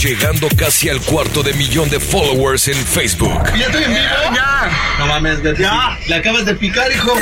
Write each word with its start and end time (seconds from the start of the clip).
Llegando 0.00 0.48
casi 0.56 0.88
al 0.88 0.98
cuarto 1.02 1.42
de 1.42 1.52
millón 1.52 1.90
de 1.90 2.00
followers 2.00 2.68
en 2.68 2.74
Facebook. 2.74 3.38
¿Ya 3.54 3.66
estoy 3.66 3.84
en 3.84 3.90
vivo? 3.90 4.34
Ya. 4.34 4.96
No 4.98 5.06
mames. 5.06 5.40
Ya. 5.58 5.98
Le 6.08 6.14
acabas 6.14 6.46
de 6.46 6.54
picar, 6.54 6.90
hijo. 6.90 7.14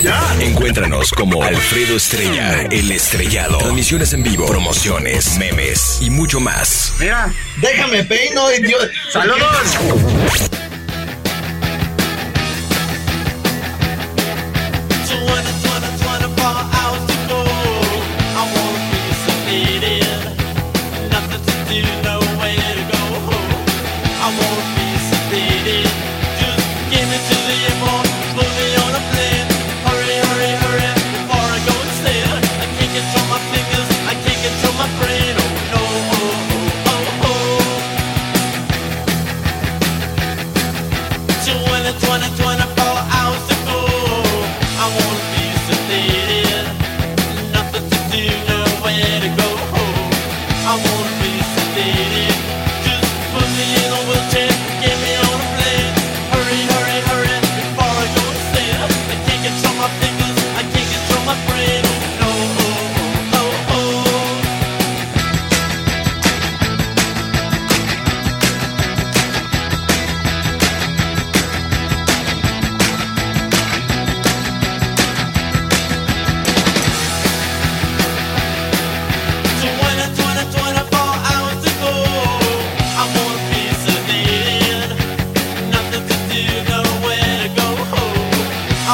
Ya. 0.00 0.36
Encuéntranos 0.38 1.10
como 1.10 1.42
Alfredo 1.42 1.96
Estrella, 1.96 2.68
el 2.70 2.92
estrellado. 2.92 3.58
Transmisiones 3.58 4.12
en 4.12 4.22
vivo, 4.22 4.46
promociones, 4.46 5.38
memes 5.38 5.98
y 6.00 6.10
mucho 6.10 6.38
más. 6.38 6.92
Mira. 7.00 7.32
Déjame 7.56 8.04
peino, 8.04 8.52
idiota. 8.52 8.86
Saludos. 9.12 10.69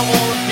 Mi 0.05 0.46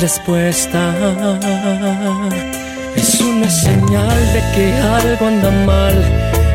respuesta. 0.00 0.94
Es 2.96 3.20
una 3.20 3.50
señal 3.50 4.32
de 4.32 4.42
que 4.54 4.72
algo 4.74 5.26
anda 5.26 5.50
mal. 5.66 5.94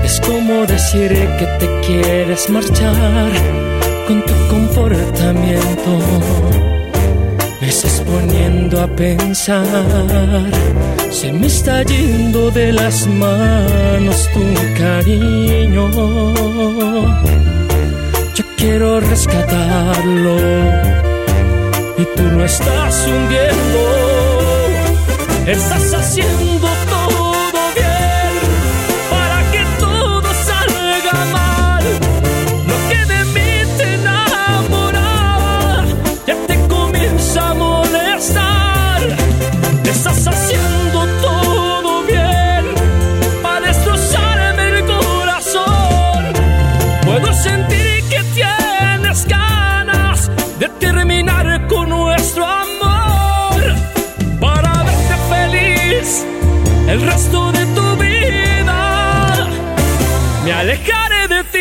Es 0.03 0.19
como 0.19 0.65
decir 0.65 1.11
que 1.37 1.45
te 1.59 1.81
quieres 1.85 2.49
marchar 2.49 3.31
con 4.07 4.23
tu 4.25 4.33
comportamiento. 4.49 5.91
Me 7.61 7.69
estás 7.69 8.01
poniendo 8.01 8.81
a 8.81 8.87
pensar. 8.87 9.65
Se 11.11 11.31
me 11.31 11.47
está 11.47 11.83
yendo 11.83 12.49
de 12.51 12.73
las 12.73 13.05
manos 13.07 14.27
tu 14.33 14.43
cariño. 14.79 15.91
Yo 18.35 18.43
quiero 18.57 18.99
rescatarlo 18.99 20.94
y 21.97 22.05
lo 22.23 22.45
estás 22.45 23.07
hundiendo. 23.07 23.79
Estás 25.45 25.93
haciendo 25.93 26.74
el 56.87 57.01
resto 57.01 57.51
de 57.51 57.65
tu 57.75 57.97
vida. 57.97 59.49
Me 60.43 60.51
alejaré 60.53 61.27
de 61.27 61.43
ti. 61.53 61.59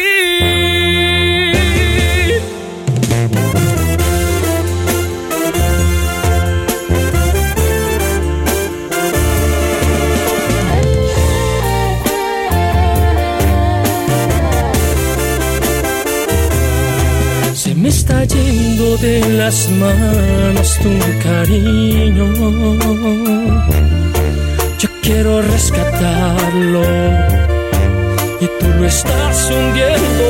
Se 17.54 17.74
me 17.74 17.88
está 17.88 18.24
yendo 18.24 18.96
de 18.98 19.20
las 19.38 19.70
manos 19.70 20.78
tu 20.82 20.90
cariño. 21.22 22.26
Quiero 25.04 25.42
rescatarlo 25.42 26.82
y 28.40 28.46
tú 28.58 28.68
lo 28.78 28.86
estás 28.86 29.50
hundiendo. 29.50 30.24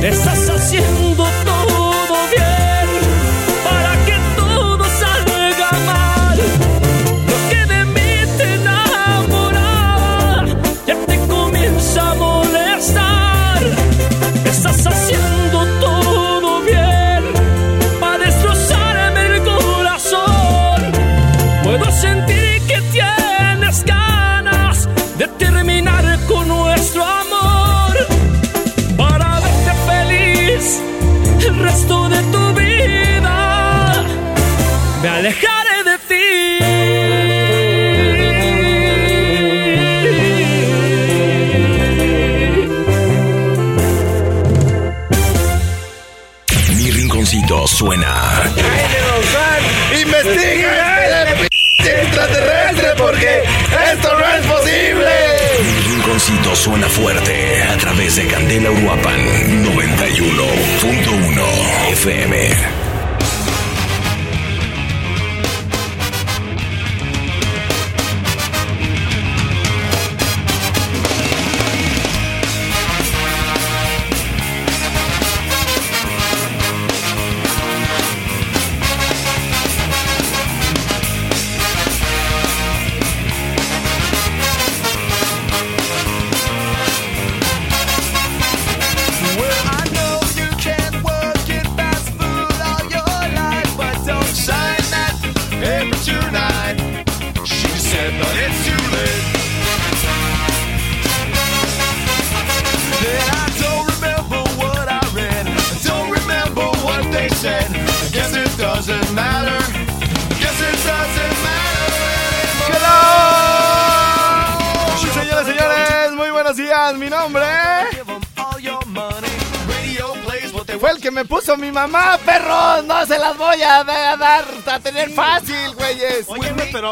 Estás 0.00 0.48
haciendo 0.48 1.27
rinconcito 47.48 47.66
suena. 47.66 48.42
¡Investiga 49.98 51.06
el 51.06 51.48
extraterrestre 51.86 52.88
porque 52.98 53.42
esto 53.90 54.18
no 54.18 54.26
es 54.26 54.46
posible! 54.46 55.08
Rinconcito 55.86 56.54
suena 56.54 56.86
fuerte 56.88 57.62
a 57.62 57.78
través 57.78 58.16
de 58.16 58.26
Candela 58.26 58.70
Uruapan 58.70 59.64
91.1 59.64 61.92
FM. 61.92 62.87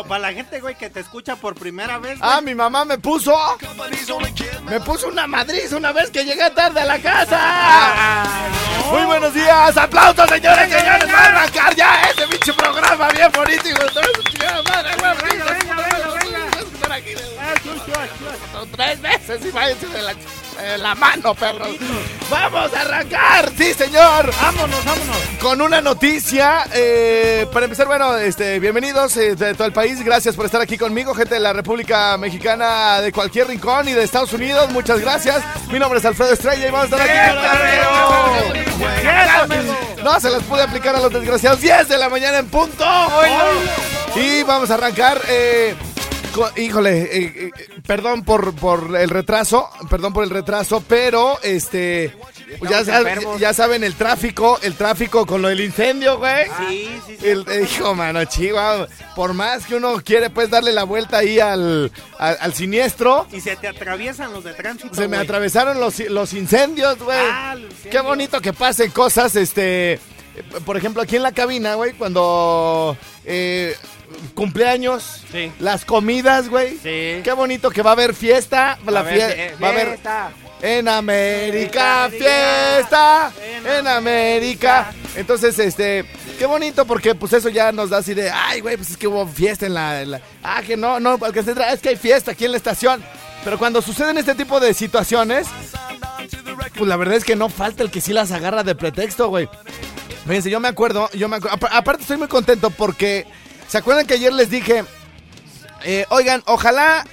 Para 0.07 0.21
la 0.21 0.33
gente, 0.33 0.61
güey, 0.61 0.75
que 0.75 0.89
te 0.91 1.01
escucha 1.01 1.37
por 1.37 1.55
primera 1.55 1.99
vez, 1.99 2.19
güey, 2.19 2.31
Ah, 2.33 2.41
mi 2.41 2.55
mamá 2.55 2.85
me 2.85 2.99
puso. 2.99 3.37
Me 4.65 4.81
puso 4.81 5.09
una 5.09 5.27
madriz 5.27 5.73
una 5.73 5.93
vez 5.93 6.11
que 6.11 6.25
llegué 6.25 6.51
tarde 6.51 6.81
a 6.81 6.85
la 6.85 6.99
casa. 6.99 8.25
Muy 8.91 9.05
buenos 9.05 9.35
días. 9.35 9.77
Aplausos, 9.77 10.29
señores 10.29 10.69
y 10.69 10.73
señores. 10.73 11.09
Va 11.13 11.19
a 11.19 11.27
arrancar 11.27 11.75
ya 11.75 12.03
este 12.11 12.27
pinche 12.29 12.53
programa 12.53 13.09
bien 13.11 13.31
bonito. 13.33 13.69
madre, 14.69 14.91
güey. 14.99 15.17
venga, 15.31 15.45
venga, 15.45 15.77
venga, 15.77 16.09
venga. 16.23 16.47
Tres 18.77 19.01
veces 19.01 19.45
y 19.47 19.51
váyanse 19.51 19.87
de 19.87 20.03
la, 20.03 20.15
de 20.61 20.79
la 20.79 20.95
mano, 20.95 21.35
perros. 21.35 21.69
Vamos 22.31 22.73
a 22.75 22.81
arrancar, 22.81 23.51
sí, 23.57 23.73
señor. 23.75 24.33
vámonos, 24.41 24.85
vámonos. 24.85 25.17
Con 25.41 25.61
una 25.61 25.81
noticia, 25.81 26.67
eh, 26.73 27.47
para 27.53 27.65
empezar, 27.67 27.87
bueno, 27.87 28.17
este, 28.17 28.59
bienvenidos 28.59 29.17
eh, 29.17 29.37
de 29.37 29.55
todo 29.55 29.67
el 29.67 29.73
país, 29.73 30.03
gracias 30.05 30.35
por 30.35 30.45
estar 30.47 30.61
aquí 30.61 30.77
conmigo, 30.79 31.15
gente 31.15 31.35
de 31.35 31.41
la 31.41 31.53
República 31.53 32.17
Mexicana, 32.19 33.01
de 33.01 33.13
cualquier 33.13 33.49
rincón 33.49 33.89
y 33.89 33.93
de 33.93 34.03
Estados 34.03 34.33
Unidos, 34.33 34.71
muchas 34.71 34.99
gracias. 35.01 35.43
Mi 35.71 35.79
nombre 35.79 35.99
es 36.01 36.05
Alfredo 36.05 36.33
Estrella 36.33 36.67
y 36.67 36.71
vamos 36.71 36.93
a 36.93 36.97
estar 36.97 37.01
aquí. 37.01 37.13
con- 39.97 40.05
No, 40.05 40.21
se 40.21 40.31
las 40.31 40.43
pude 40.45 40.63
aplicar 40.63 40.95
a 40.97 41.01
los 41.01 41.13
desgraciados 41.13 41.61
10 41.61 41.89
de 41.89 41.99
la 41.99 42.09
mañana 42.09 42.39
en 42.39 42.47
punto. 42.49 42.85
Y 44.15 44.43
vamos 44.45 44.71
a 44.71 44.75
arrancar. 44.75 45.21
eh, 45.29 45.75
híjole, 46.57 47.03
eh, 47.03 47.33
eh, 47.47 47.51
perdón 47.87 48.25
por, 48.25 48.55
por 48.55 48.97
el 48.97 49.11
retraso, 49.11 49.69
perdón 49.91 50.13
por 50.13 50.25
el 50.25 50.31
retraso, 50.31 50.83
pero 50.87 51.39
este 51.43 52.15
ya, 52.69 52.83
sab- 52.83 52.99
enfermos. 53.01 53.41
ya 53.41 53.53
saben 53.53 53.83
el 53.85 53.95
tráfico, 53.95 54.59
el 54.63 54.75
tráfico 54.75 55.27
con 55.27 55.43
lo 55.43 55.49
del 55.49 55.61
incendio, 55.61 56.19
güey. 56.19 56.47
Sí, 56.69 57.01
sí, 57.07 57.17
sí. 57.21 57.27
El, 57.29 57.45
eh, 57.49 57.67
hijo, 57.71 57.95
mano, 57.95 58.25
chihuahua. 58.25 58.89
Por 59.15 59.33
más 59.35 59.67
que 59.67 59.75
uno 59.77 60.01
quiere, 60.05 60.31
pues, 60.31 60.51
darle 60.51 60.73
la 60.73 60.85
vuelta 60.85 61.19
ahí 61.19 61.41
al, 61.41 61.91
al, 62.19 62.37
al 62.41 62.55
siniestro, 62.55 63.27
Y 63.33 63.41
se 63.41 63.57
te 63.57 63.69
atraviesan 63.69 64.33
los 64.33 64.45
de 64.45 64.53
tránsito, 64.55 64.95
se 64.95 65.03
me 65.03 65.17
güey. 65.17 65.21
atravesaron 65.21 65.81
los, 65.81 65.99
los 66.01 66.33
incendios, 66.35 66.99
güey. 66.99 67.19
Ah, 67.19 67.55
los 67.55 67.71
incendios. 67.71 67.93
Qué 67.93 68.01
bonito 68.01 68.41
que 68.41 68.53
pasen 68.53 68.91
cosas, 68.91 69.35
este... 69.37 69.99
Por 70.67 70.77
ejemplo, 70.77 71.01
aquí 71.01 71.17
en 71.17 71.23
la 71.23 71.33
cabina, 71.33 71.77
güey, 71.77 71.95
cuando... 71.95 72.95
eh, 73.25 73.75
cumpleaños, 74.35 75.23
Sí. 75.33 75.53
las 75.61 75.85
comidas, 75.85 76.49
güey. 76.49 76.73
Sí. 76.83 77.21
Qué 77.25 77.33
bonito 77.37 77.71
que 77.71 77.83
va 77.83 77.91
a 77.91 77.93
haber 77.95 78.15
fiesta. 78.15 78.79
La 78.87 79.05
fie- 79.05 79.53
va 79.63 79.69
a 79.69 79.71
haber 79.71 79.99
en 80.63 80.89
América, 80.89 82.09
fiesta, 82.11 83.33
en 83.79 83.87
América. 83.87 84.93
Entonces, 85.15 85.59
este, 85.59 86.05
qué 86.39 86.47
bonito 86.47 86.85
porque 86.87 87.15
pues 87.15 87.33
eso 87.33 87.49
ya 87.49 87.73
nos 87.73 87.91
da 87.91 87.99
así 87.99 88.15
de, 88.15 88.31
ay, 88.31 88.61
güey, 88.61 88.77
pues 88.77 88.91
es 88.91 88.97
que 88.97 89.07
hubo 89.07 89.27
fiesta 89.27 89.67
en 89.67 89.75
la, 89.75 90.03
en 90.03 90.11
la- 90.13 90.21
ah, 90.43 90.63
que 90.67 90.77
no, 90.77 90.99
no, 91.01 91.19
porque 91.19 91.43
se 91.43 91.55
tra- 91.55 91.73
es 91.73 91.81
que 91.81 91.91
hay 91.91 91.97
fiesta 91.97 92.33
aquí 92.33 92.45
en 92.45 92.53
la 92.53 92.57
estación. 92.59 93.03
Pero 93.45 93.59
cuando 93.59 93.81
suceden 93.81 94.19
este 94.19 94.35
tipo 94.35 94.59
de 94.59 94.75
situaciones, 94.75 95.47
pues 96.77 96.89
la 96.89 96.97
verdad 96.97 97.15
es 97.17 97.25
que 97.25 97.37
no 97.37 97.49
falta 97.49 97.83
el 97.83 97.91
que 97.91 98.01
sí 98.01 98.13
las 98.13 98.33
agarra 98.33 98.63
de 98.63 98.75
pretexto, 98.75 99.29
güey. 99.29 99.49
Fíjense, 100.27 100.51
yo 100.51 100.59
me 100.59 100.69
acuerdo, 100.69 101.09
yo 101.13 101.29
me 101.29 101.37
acuerdo. 101.37 101.55
apa- 101.57 101.77
Aparte 101.77 102.03
estoy 102.03 102.17
muy 102.17 102.29
contento 102.29 102.71
porque, 102.71 103.27
¿se 103.69 103.79
acuerdan 103.79 104.07
que 104.07 104.15
ayer 104.15 104.33
les 104.33 104.51
dije, 104.51 104.85
eh, 105.85 106.07
oigan, 106.11 106.43
ojalá 106.47 107.05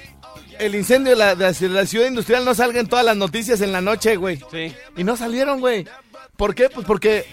el 0.59 0.75
incendio 0.75 1.11
de 1.11 1.17
la, 1.17 1.35
de 1.35 1.53
ciudad 1.53 2.07
industrial 2.07 2.45
no 2.45 2.53
salga 2.53 2.79
en 2.79 2.87
todas 2.87 3.05
las 3.05 3.17
noticias 3.17 3.61
en 3.61 3.71
la 3.71 3.81
noche, 3.81 4.15
güey? 4.15 4.39
Sí. 4.51 4.73
Y 4.97 5.03
no 5.03 5.17
salieron, 5.17 5.59
güey. 5.59 5.87
¿Por 6.37 6.55
qué? 6.55 6.69
Pues 6.69 6.85
porque 6.85 7.25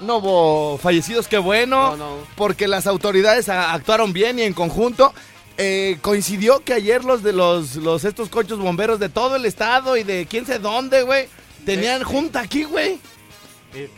no 0.00 0.16
hubo 0.18 0.78
fallecidos, 0.78 1.28
qué 1.28 1.38
bueno. 1.38 1.96
No, 1.96 2.16
no. 2.16 2.16
Porque 2.36 2.68
las 2.68 2.86
autoridades 2.86 3.48
a- 3.48 3.72
actuaron 3.72 4.12
bien 4.12 4.38
y 4.38 4.42
en 4.42 4.52
conjunto. 4.54 5.12
Eh, 5.58 5.96
coincidió 6.02 6.60
que 6.62 6.74
ayer 6.74 7.02
los 7.02 7.22
de 7.22 7.32
los, 7.32 7.76
los 7.76 8.04
estos 8.04 8.28
cochos 8.28 8.58
bomberos 8.58 9.00
de 9.00 9.08
todo 9.08 9.36
el 9.36 9.46
estado 9.46 9.96
y 9.96 10.02
de 10.02 10.26
quién 10.28 10.44
sé 10.44 10.58
dónde, 10.58 11.02
güey, 11.02 11.28
tenían 11.64 12.02
junta 12.02 12.40
aquí, 12.40 12.64
güey. 12.64 12.98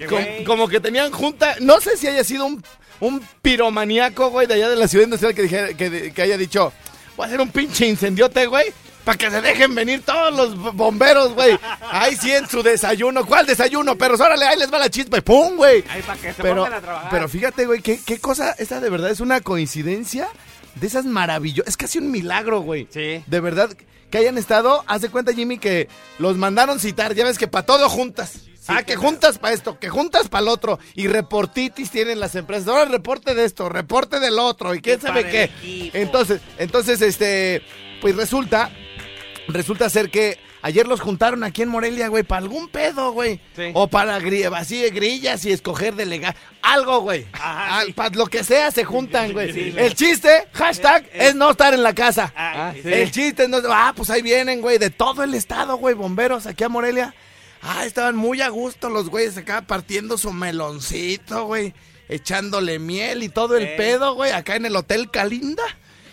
Com- 0.09 0.45
como 0.47 0.69
que 0.69 0.79
tenían 0.81 1.11
junta. 1.11 1.57
No 1.61 1.81
sé 1.81 1.97
si 1.97 2.07
haya 2.07 2.23
sido 2.23 2.47
un, 2.47 2.63
un 3.01 3.21
piromaníaco, 3.43 4.31
güey, 4.31 4.47
de 4.47 4.55
allá 4.55 4.69
de 4.69 4.77
la 4.77 4.89
ciudad 4.89 5.05
industrial 5.05 5.35
que, 5.35 5.43
dijera, 5.43 5.75
que, 5.75 6.13
que 6.13 6.23
haya 6.23 6.37
dicho: 6.37 6.73
Voy 7.17 7.25
a 7.25 7.27
hacer 7.29 7.41
un 7.41 7.51
pinche 7.51 7.87
incendiote, 7.87 8.47
güey. 8.47 8.67
Para 9.05 9.17
que 9.17 9.31
se 9.31 9.41
dejen 9.41 9.75
venir 9.75 10.03
todos 10.03 10.35
los 10.35 10.75
bomberos, 10.75 11.33
güey. 11.33 11.59
Ahí 11.91 12.15
sí 12.15 12.31
en 12.31 12.47
su 12.47 12.63
desayuno. 12.63 13.25
¿Cuál 13.25 13.47
desayuno, 13.47 13.97
perros? 13.97 14.21
Órale, 14.21 14.45
ahí 14.45 14.59
les 14.59 14.71
va 14.71 14.79
la 14.79 14.91
chispa 14.91 15.17
y 15.17 15.21
¡pum, 15.23 15.57
güey! 15.57 15.83
Ahí 15.89 16.03
para 16.03 16.21
que 16.21 16.35
se 16.35 16.43
Pero, 16.43 16.67
a 16.67 16.81
trabajar. 16.81 17.09
pero 17.11 17.27
fíjate, 17.27 17.65
güey, 17.65 17.81
¿qué, 17.81 17.99
qué 18.05 18.19
cosa. 18.19 18.55
Esta 18.59 18.81
de 18.81 18.91
verdad 18.91 19.11
es 19.11 19.21
una 19.21 19.41
coincidencia 19.41 20.29
de 20.75 20.87
esas 20.87 21.07
maravillosas. 21.07 21.69
Es 21.71 21.77
casi 21.79 21.97
un 21.99 22.11
milagro, 22.11 22.61
güey. 22.61 22.87
Sí. 22.91 23.23
De 23.27 23.41
verdad, 23.41 23.71
que 24.11 24.19
hayan 24.19 24.37
estado. 24.37 24.85
Haz 24.87 25.01
de 25.01 25.09
cuenta, 25.09 25.33
Jimmy, 25.33 25.57
que 25.57 25.89
los 26.19 26.37
mandaron 26.37 26.79
citar. 26.79 27.15
Ya 27.15 27.25
ves 27.25 27.39
que 27.39 27.49
para 27.49 27.65
todo 27.65 27.89
juntas. 27.89 28.41
Ah, 28.69 28.83
que 28.83 28.97
juntas 28.97 29.39
para 29.39 29.55
esto, 29.55 29.79
que 29.79 29.89
juntas 29.89 30.29
para 30.29 30.43
el 30.43 30.49
otro. 30.49 30.79
Y 30.95 31.09
reportitis 31.09 31.91
tienen 31.91 32.21
las 32.21 32.35
empresas. 32.35 32.69
Ahora 32.69 32.85
reporte 32.87 33.35
de 33.35 33.45
esto, 33.45 33.69
reporte 33.69 34.21
del 34.21 34.39
otro. 34.39 34.75
Y 34.75 34.81
quién 34.81 35.01
sabe 35.01 35.27
qué. 35.29 35.91
Entonces, 35.95 36.41
entonces, 36.59 37.01
este. 37.03 37.63
Pues 38.01 38.15
resulta. 38.17 38.71
Resulta 39.49 39.89
ser 39.89 40.11
que 40.11 40.39
ayer 40.61 40.87
los 40.87 41.01
juntaron 41.01 41.43
aquí 41.43 41.63
en 41.63 41.71
Morelia, 41.71 42.09
güey, 42.09 42.23
para 42.23 42.43
algún 42.43 42.69
pedo, 42.69 43.13
güey. 43.13 43.41
Sí. 43.57 43.71
O 43.73 43.89
para 43.89 44.19
gri- 44.21 44.45
así 44.55 44.83
de 44.83 44.91
grillas 44.91 45.43
y 45.47 45.53
escoger 45.53 45.95
delegar. 45.95 46.37
Algo, 46.61 47.01
güey. 47.01 47.25
Para 47.95 48.11
lo 48.15 48.27
que 48.27 48.45
sea 48.45 48.71
se 48.71 48.85
juntan, 48.85 49.33
güey. 49.33 49.49
El 49.79 49.95
chiste, 49.95 50.49
hashtag, 50.53 51.09
es 51.15 51.35
no 51.35 51.51
estar 51.51 51.73
en 51.73 51.83
la 51.83 51.95
casa. 51.95 52.31
Ah, 52.37 52.75
sí. 52.75 52.83
El 52.93 53.11
chiste 53.11 53.45
es 53.45 53.49
no. 53.49 53.59
Ah, 53.71 53.95
pues 53.97 54.11
ahí 54.11 54.21
vienen, 54.21 54.61
güey, 54.61 54.77
de 54.77 54.91
todo 54.91 55.23
el 55.25 55.33
estado, 55.33 55.77
güey, 55.79 55.95
bomberos 55.95 56.47
aquí 56.47 56.65
a 56.65 56.69
Morelia. 56.69 57.15
Ah, 57.63 57.85
estaban 57.85 58.17
muy 58.17 58.41
a 58.41 58.49
gusto 58.49 58.89
los 58.89 59.09
güeyes 59.09 59.37
acá 59.37 59.63
partiendo 59.63 60.19
su 60.19 60.33
meloncito, 60.33 61.47
güey. 61.47 61.75
Echándole 62.09 62.79
miel 62.79 63.23
y 63.23 63.29
todo 63.29 63.57
el 63.57 63.65
Ey. 63.65 63.77
pedo, 63.77 64.15
güey, 64.15 64.33
acá 64.33 64.57
en 64.57 64.67
el 64.67 64.77
Hotel 64.77 65.11
Calinda. 65.11 65.63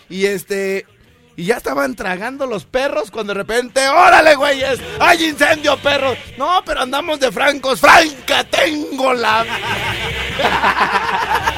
Y 0.10 0.26
este. 0.26 0.86
Y 1.38 1.46
ya 1.46 1.58
estaban 1.58 1.96
tragando 1.96 2.48
los 2.48 2.66
perros 2.66 3.12
cuando 3.12 3.34
de 3.34 3.40
repente, 3.40 3.86
órale, 3.90 4.36
güeyes, 4.36 4.80
hay 5.02 5.26
incendio, 5.26 5.78
perros. 5.78 6.18
No, 6.38 6.62
pero 6.66 6.82
andamos 6.82 7.20
de 7.20 7.30
francos. 7.30 7.82
Franca, 7.82 8.46
tengo 8.46 9.14
la... 9.14 9.46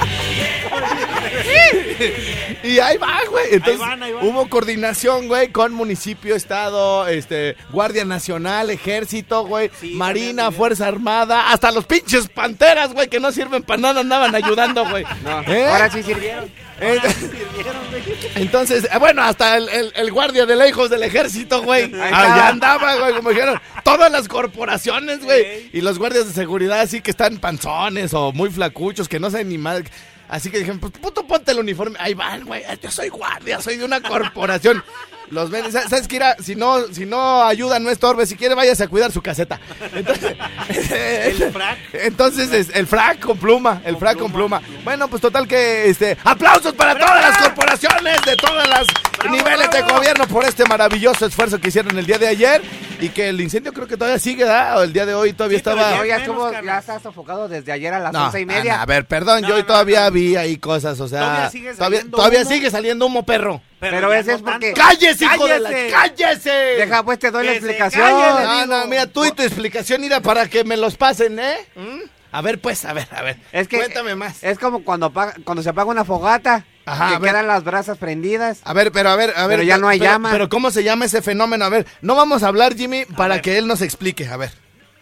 y 2.64 2.80
ahí 2.80 2.98
va, 2.98 3.20
güey. 3.30 3.46
Entonces, 3.52 3.80
van, 3.80 4.04
ahí 4.04 4.14
van. 4.14 4.26
hubo 4.26 4.50
coordinación, 4.50 5.28
güey, 5.28 5.50
con 5.52 5.74
municipio, 5.74 6.36
estado, 6.36 7.08
este, 7.08 7.56
Guardia 7.72 8.06
Nacional, 8.06 8.70
Ejército, 8.70 9.46
güey, 9.46 9.70
Sí, 9.80 9.92
Marina, 9.96 10.44
también, 10.44 10.58
Fuerza 10.58 10.88
Armada, 10.88 11.52
hasta 11.52 11.72
los 11.72 11.86
pinches 11.86 12.28
panteras, 12.30 12.94
güey, 12.94 13.08
que 13.08 13.20
no 13.20 13.32
sirven 13.32 13.64
para 13.64 13.82
nada, 13.82 14.02
andaban 14.02 14.34
ayudando, 14.36 14.88
güey. 14.90 15.04
No, 15.24 15.42
¿Eh? 15.44 15.68
ahora 15.68 15.90
sí 15.92 16.04
sirvieron. 16.04 16.50
Eh, 16.80 17.00
Entonces, 18.36 18.88
eh, 18.92 18.98
bueno, 19.00 19.24
hasta 19.24 19.58
el, 19.58 19.68
el- 19.70 19.94
el 19.96 20.12
guardia 20.12 20.46
de 20.46 20.56
lejos 20.56 20.90
del 20.90 21.04
ejército, 21.04 21.64
güey. 21.64 21.86
Allá 21.94 22.50
andaba, 22.50 22.96
güey, 22.98 23.16
como 23.16 23.30
dijeron. 23.30 23.60
Todas 23.84 24.12
las 24.12 24.28
corporaciones, 24.28 25.24
güey. 25.24 25.70
Y 25.74 25.82
los 25.82 25.98
guardias 25.98 26.28
de 26.28 26.34
seguridad 26.34 26.82
así 26.82 27.02
que 27.02 27.12
están 27.12 27.38
panzones 27.38 28.14
o 28.14 28.32
muy 28.32 28.50
flacuchos, 28.50 29.08
que 29.10 29.20
no 29.20 29.30
saben 29.32 29.50
ni 29.50 29.58
más. 29.58 29.82
Así 30.30 30.52
que 30.52 30.60
dijeron, 30.60 30.80
pues 30.80 30.94
puto 30.94 31.26
ponte 31.26 31.52
el 31.52 31.60
uniforme. 31.60 31.98
Ahí 32.00 32.14
van, 32.14 32.46
güey. 32.46 32.64
Yo 32.82 32.92
soy 32.92 33.10
guardia, 33.10 33.62
soy 33.62 33.78
de 33.78 33.86
una 33.86 34.02
corporación. 34.02 34.84
Los 35.30 35.50
ven, 35.50 35.70
¿sabes 35.72 36.08
qué? 36.08 36.22
Si 36.42 36.56
no, 36.56 36.88
si 36.88 37.06
no 37.06 37.44
ayuda, 37.44 37.80
no 37.80 37.90
estorbe. 37.90 38.26
Si 38.26 38.36
quiere, 38.38 38.56
váyase 38.56 38.84
a 38.86 38.88
cuidar 38.88 39.12
su 39.12 39.22
caseta. 39.22 39.60
Entonces, 39.94 40.38
El 40.70 41.52
frac. 41.52 41.78
entonces 41.94 42.52
es 42.54 42.70
el 42.74 42.88
frac 42.88 43.20
con 43.20 43.38
pluma, 43.38 43.82
el 43.84 43.98
frac 43.98 44.18
con 44.18 44.32
pluma. 44.32 44.62
Bueno, 44.86 45.10
pues 45.10 45.22
total 45.22 45.46
que 45.48 45.90
este 45.90 46.18
aplausos 46.24 46.74
para 46.74 46.98
todas 46.98 47.22
las 47.22 47.38
corporaciones 47.40 48.22
de 48.26 48.36
todos 48.38 48.68
los 48.70 49.32
niveles 49.32 49.70
de 49.70 49.82
gobierno 49.82 50.28
por 50.28 50.46
este 50.46 50.64
maravilloso 50.66 51.26
esfuerzo 51.26 51.60
que 51.60 51.70
hicieron 51.70 51.98
el 51.98 52.06
día 52.06 52.18
de 52.18 52.28
ayer 52.28 52.62
y 53.00 53.10
que 53.10 53.30
el 53.30 53.40
incendio 53.42 53.74
creo 53.74 53.88
que 53.88 53.96
todavía 53.98 54.20
sigue, 54.20 54.44
¿verdad? 54.44 54.80
O 54.80 54.84
el 54.84 54.94
día 54.94 55.06
de 55.06 55.14
hoy 55.14 55.34
todavía 55.34 55.58
Sí, 55.60 55.64
pero 55.64 55.78
estaba 55.80 56.06
ya 56.06 56.18
menos, 56.20 56.22
estuvo, 56.52 56.52
ya 56.66 56.78
está 56.80 57.00
sofocado 57.00 57.48
desde 57.48 57.72
ayer 57.72 57.94
a 57.94 58.00
las 58.00 58.14
no, 58.14 58.26
once 58.26 58.40
y 58.42 58.46
media. 58.46 58.76
no, 58.78 58.82
a 58.82 58.86
ver, 58.86 59.06
perdón, 59.06 59.42
No, 59.42 59.50
yo 59.50 59.58
no, 59.58 59.66
todavía 59.66 60.06
no. 60.06 60.12
vi 60.12 60.36
ahí 60.36 60.58
cosas, 60.58 61.00
o 61.00 61.08
sea, 61.08 61.20
Todavía 61.20 61.50
sigue 61.50 61.74
todavía, 61.74 61.98
saliendo 62.00 62.18
todavía 62.18 62.42
humo. 62.42 62.50
sigue 62.50 62.72
saliendo 62.72 63.06
humo, 63.06 63.26
perro. 63.26 63.62
Pero 63.80 64.12
ya 64.12 64.20
ese 64.20 64.34
es 64.34 64.42
porque-. 64.42 64.74
¡Cállese, 64.74 65.26
hijo 65.26 65.46
de 65.48 65.60
la 65.60 65.70
¡Cállese! 65.70 65.92
cállese! 65.92 66.50
Deja, 66.50 67.04
pues 67.04 67.20
te 67.20 67.32
doy 67.32 67.46
la 67.46 67.52
Que 67.52 67.58
explicación. 67.58 68.02
calle, 68.04 68.40
le 68.40 68.66
No, 68.68 68.80
no, 68.80 68.88
mira, 68.88 69.08
tú 69.08 69.26
y 69.26 69.32
tu 69.32 69.44
explicación, 69.44 70.02
mira, 70.02 70.20
para 70.22 70.48
que 70.48 70.64
me 70.64 70.78
los 70.78 70.96
pasen, 70.96 71.40
¿eh? 71.40 71.58
¿Mm? 71.76 72.00
A 72.32 72.42
ver, 72.42 72.60
pues, 72.60 72.84
a 72.86 72.94
ver, 72.94 73.08
a 73.12 73.22
ver. 73.22 73.38
Es 73.52 73.68
que 73.68 73.78
Cuéntame 73.78 74.16
más. 74.16 74.44
Es 74.44 74.60
como 74.60 74.84
cuando, 74.84 75.06
apaga- 75.14 75.36
cuando 75.44 75.64
se 75.64 75.70
apaga 75.70 75.90
una 75.90 76.04
fogata, 76.04 76.66
Ajá, 76.88 77.20
que 77.20 77.28
quedan 77.28 77.48
las 77.48 77.64
brasas 77.64 77.98
prendidas. 77.98 78.60
A 78.64 78.74
ver, 78.74 78.92
pero 78.92 79.10
a 79.10 79.16
ver, 79.16 79.34
a 79.36 79.48
ver. 79.48 79.58
Pero 79.60 79.68
ya 79.68 79.78
no 79.78 79.88
hay 79.88 80.00
pero- 80.00 80.12
llama. 80.12 80.32
Pero 80.32 80.50
¿cómo 80.50 80.72
se 80.72 80.84
llama 80.84 81.06
ese 81.06 81.22
fenómeno? 81.22 81.66
A 81.66 81.70
ver, 81.70 81.86
no 82.02 82.16
vamos 82.16 82.44
a 82.44 82.48
hablar, 82.48 82.76
Jimmy, 82.76 83.06
para 83.06 83.42
que 83.42 83.58
él 83.58 83.68
nos 83.68 83.82
explique, 83.82 84.28
a 84.28 84.38
ver. 84.38 84.52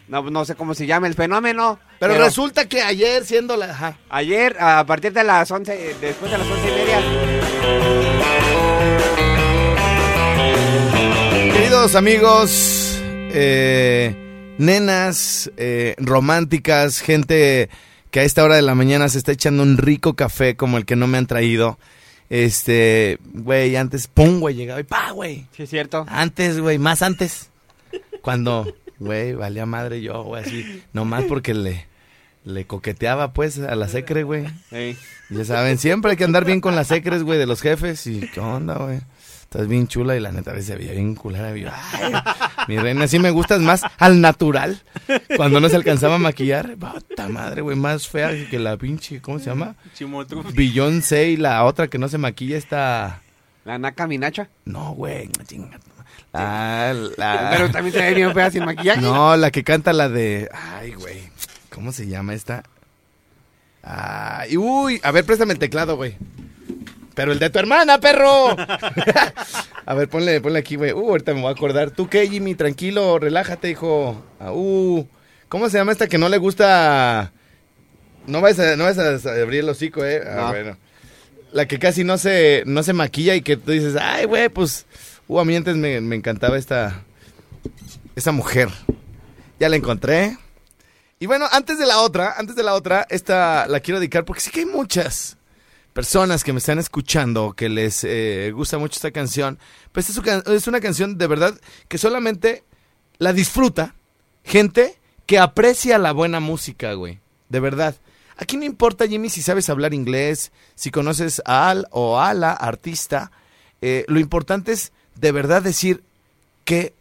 No, 0.08 0.22
no 0.22 0.44
sé 0.44 0.54
cómo 0.54 0.74
se 0.74 0.86
llama 0.86 1.06
el 1.08 1.14
fenómeno. 1.14 1.80
Pero, 1.98 2.16
resulta 2.18 2.68
que 2.68 2.80
ayer, 2.82 3.24
siendo 3.24 3.56
la... 3.56 3.66
Ajá. 3.70 3.98
Ayer, 4.08 4.56
a 4.60 4.84
partir 4.86 5.12
de 5.12 5.24
las 5.24 5.50
11, 5.50 5.96
después 6.00 6.30
de 6.30 6.38
las 6.38 6.46
once 6.46 6.68
y 6.68 6.72
media, 6.72 7.00
Queridos 11.52 11.94
amigos, 11.96 13.00
eh, 13.32 14.14
nenas 14.58 15.50
eh, 15.56 15.94
románticas, 15.98 17.00
gente 17.00 17.68
que 18.16 18.20
a 18.20 18.24
esta 18.24 18.42
hora 18.42 18.56
de 18.56 18.62
la 18.62 18.74
mañana 18.74 19.10
se 19.10 19.18
está 19.18 19.32
echando 19.32 19.62
un 19.62 19.76
rico 19.76 20.14
café 20.14 20.56
como 20.56 20.78
el 20.78 20.86
que 20.86 20.96
no 20.96 21.06
me 21.06 21.18
han 21.18 21.26
traído. 21.26 21.78
Este, 22.30 23.18
güey, 23.34 23.76
antes, 23.76 24.06
pum, 24.06 24.40
güey, 24.40 24.54
llegaba 24.54 24.80
y 24.80 24.84
pa, 24.84 25.10
güey. 25.10 25.44
sí 25.54 25.64
es 25.64 25.68
cierto. 25.68 26.06
Antes, 26.08 26.58
güey, 26.58 26.78
más 26.78 27.02
antes. 27.02 27.50
Cuando, 28.22 28.74
güey, 28.98 29.34
valía 29.34 29.66
madre 29.66 30.00
yo, 30.00 30.22
güey, 30.22 30.42
así. 30.42 30.82
Nomás 30.94 31.24
porque 31.24 31.52
le, 31.52 31.88
le 32.46 32.66
coqueteaba, 32.66 33.34
pues, 33.34 33.58
a 33.58 33.74
la 33.74 33.86
secre, 33.86 34.22
güey. 34.22 34.46
Sí. 34.70 34.96
Ya 35.28 35.44
saben, 35.44 35.76
siempre 35.76 36.12
hay 36.12 36.16
que 36.16 36.24
andar 36.24 36.46
bien 36.46 36.62
con 36.62 36.74
las 36.74 36.86
secres, 36.86 37.22
güey, 37.22 37.38
de 37.38 37.44
los 37.44 37.60
jefes. 37.60 38.06
Y, 38.06 38.30
¿qué 38.32 38.40
onda, 38.40 38.76
güey? 38.76 39.00
Estás 39.46 39.68
bien 39.68 39.86
chula 39.86 40.16
y 40.16 40.20
la 40.20 40.32
neta 40.32 40.50
a 40.50 40.54
veces 40.54 40.66
se 40.66 40.76
veía 40.76 40.90
bien 40.90 41.14
culera. 41.14 41.56
Yo, 41.56 41.70
ay, 41.72 42.12
mi 42.66 42.78
reina, 42.78 43.06
sí 43.06 43.20
me 43.20 43.30
gustas 43.30 43.60
más 43.60 43.82
al 43.96 44.20
natural. 44.20 44.82
Cuando 45.36 45.60
no 45.60 45.68
se 45.68 45.76
alcanzaba 45.76 46.16
a 46.16 46.18
maquillar. 46.18 46.76
Puta 46.76 47.28
madre, 47.28 47.62
güey, 47.62 47.76
más 47.76 48.08
fea 48.08 48.30
que 48.50 48.58
la 48.58 48.76
pinche, 48.76 49.22
¿cómo 49.22 49.38
se 49.38 49.46
llama? 49.46 49.76
Beyoncé 50.52 51.30
y 51.30 51.36
la 51.36 51.64
otra 51.64 51.86
que 51.86 51.96
no 51.96 52.08
se 52.08 52.18
maquilla 52.18 52.56
está... 52.56 53.22
La 53.64 53.78
naca 53.78 54.08
minacha. 54.08 54.48
No, 54.64 54.92
güey. 54.92 55.30
Ah, 56.32 56.92
la... 57.16 57.50
Pero 57.52 57.70
también 57.70 57.94
se 57.94 58.00
ve 58.00 58.14
bien 58.14 58.34
fea 58.34 58.50
sin 58.50 58.64
maquillaje. 58.64 59.00
No, 59.00 59.36
la 59.36 59.52
que 59.52 59.62
canta 59.64 59.92
la 59.92 60.08
de. 60.08 60.48
Ay, 60.52 60.92
güey. 60.94 61.30
¿Cómo 61.70 61.92
se 61.92 62.08
llama 62.08 62.34
esta? 62.34 62.64
Ay, 63.82 64.56
uy. 64.56 65.00
A 65.02 65.12
ver, 65.12 65.24
préstame 65.24 65.52
el 65.52 65.58
teclado, 65.58 65.96
güey. 65.96 66.16
Pero 67.16 67.32
el 67.32 67.38
de 67.38 67.48
tu 67.48 67.58
hermana, 67.58 67.98
perro. 67.98 68.54
a 69.86 69.94
ver, 69.94 70.06
ponle, 70.10 70.38
ponle 70.42 70.58
aquí, 70.58 70.76
güey. 70.76 70.92
Uh, 70.92 71.08
ahorita 71.08 71.32
me 71.32 71.40
voy 71.40 71.48
a 71.48 71.52
acordar. 71.52 71.90
¿Tú 71.90 72.08
qué, 72.10 72.28
Jimmy? 72.28 72.54
Tranquilo, 72.54 73.18
relájate, 73.18 73.70
hijo. 73.70 74.22
Ah, 74.38 74.52
uh. 74.52 75.08
¿Cómo 75.48 75.70
se 75.70 75.78
llama 75.78 75.92
esta 75.92 76.08
que 76.08 76.18
no 76.18 76.28
le 76.28 76.36
gusta? 76.36 77.32
No 78.26 78.42
vas 78.42 78.58
a, 78.58 78.76
no 78.76 78.84
vas 78.84 78.98
a 78.98 79.14
abrir 79.40 79.60
el 79.60 79.68
hocico, 79.70 80.04
eh. 80.04 80.20
Ah, 80.26 80.34
No. 80.36 80.48
bueno. 80.48 80.76
La 81.52 81.66
que 81.66 81.78
casi 81.78 82.04
no 82.04 82.18
se, 82.18 82.64
no 82.66 82.82
se 82.82 82.92
maquilla 82.92 83.34
y 83.34 83.40
que 83.40 83.56
tú 83.56 83.70
dices, 83.72 83.96
ay, 83.98 84.26
güey, 84.26 84.50
pues. 84.50 84.84
Uh, 85.26 85.40
a 85.40 85.44
mí 85.46 85.56
antes 85.56 85.74
me, 85.74 86.02
me 86.02 86.16
encantaba 86.16 86.58
esta. 86.58 87.02
Esa 88.14 88.30
mujer. 88.30 88.68
Ya 89.58 89.70
la 89.70 89.76
encontré. 89.76 90.36
Y 91.18 91.24
bueno, 91.24 91.46
antes 91.50 91.78
de 91.78 91.86
la 91.86 92.00
otra, 92.00 92.34
antes 92.36 92.56
de 92.56 92.62
la 92.62 92.74
otra, 92.74 93.06
esta 93.08 93.66
la 93.68 93.80
quiero 93.80 94.00
dedicar 94.00 94.26
porque 94.26 94.42
sí 94.42 94.50
que 94.50 94.60
hay 94.60 94.66
muchas 94.66 95.38
personas 95.96 96.44
que 96.44 96.52
me 96.52 96.58
están 96.58 96.78
escuchando 96.78 97.54
que 97.54 97.70
les 97.70 98.04
eh, 98.04 98.52
gusta 98.54 98.76
mucho 98.76 98.96
esta 98.96 99.12
canción. 99.12 99.58
Pues 99.92 100.10
es, 100.10 100.66
una- 100.68 100.80
canción 100.80 101.16
de 101.16 101.26
verdad 101.26 101.58
que 101.88 101.96
solamente 101.96 102.64
la 103.16 103.32
disfruta 103.32 103.94
gente 104.44 104.98
que 105.24 105.38
aprecia 105.38 105.96
la 105.96 106.12
buena 106.12 106.38
música, 106.38 106.92
güey. 106.92 107.20
De 107.48 107.60
verdad. 107.60 107.96
Aquí 108.36 108.58
no 108.58 108.64
importa, 108.66 109.06
Jimmy, 109.08 109.30
si 109.30 109.40
sabes 109.40 109.70
hablar 109.70 109.94
inglés, 109.94 110.52
si 110.74 110.90
conoces 110.90 111.40
a 111.46 111.70
al 111.70 111.88
o 111.90 112.20
a 112.20 112.34
la 112.34 112.52
artista. 112.52 113.32
Eh, 113.80 114.04
lo 114.06 114.20
importante 114.20 114.72
es 114.72 114.92
de 115.14 115.32
verdad 115.32 115.62
decir 115.62 116.04
qué 116.66 116.92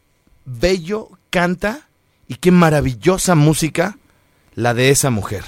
bello 0.46 1.10
canta 1.32 1.90
y 2.30 2.36
qué 2.36 2.52
maravillosa 2.52 3.36
música 3.36 3.98
la 4.54 4.74
de 4.74 4.90
esa 4.90 5.10
mujer. 5.10 5.44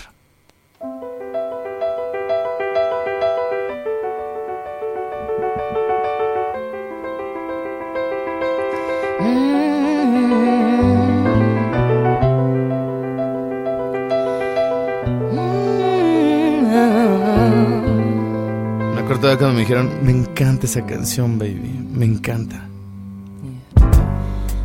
Acuerdo 19.07 19.21
todavía 19.21 19.37
cuando 19.39 19.53
me 19.55 19.61
dijeron, 19.61 20.05
me 20.05 20.11
encanta 20.11 20.65
esa 20.65 20.85
canción, 20.85 21.39
baby, 21.39 21.69
me 21.91 22.05
encanta. 22.05 22.67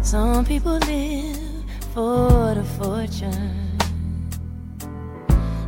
Some 0.03 0.45
people 0.45 0.81
live 0.81 1.39
for 1.95 2.55
the 2.55 2.65
fortune. 2.77 3.79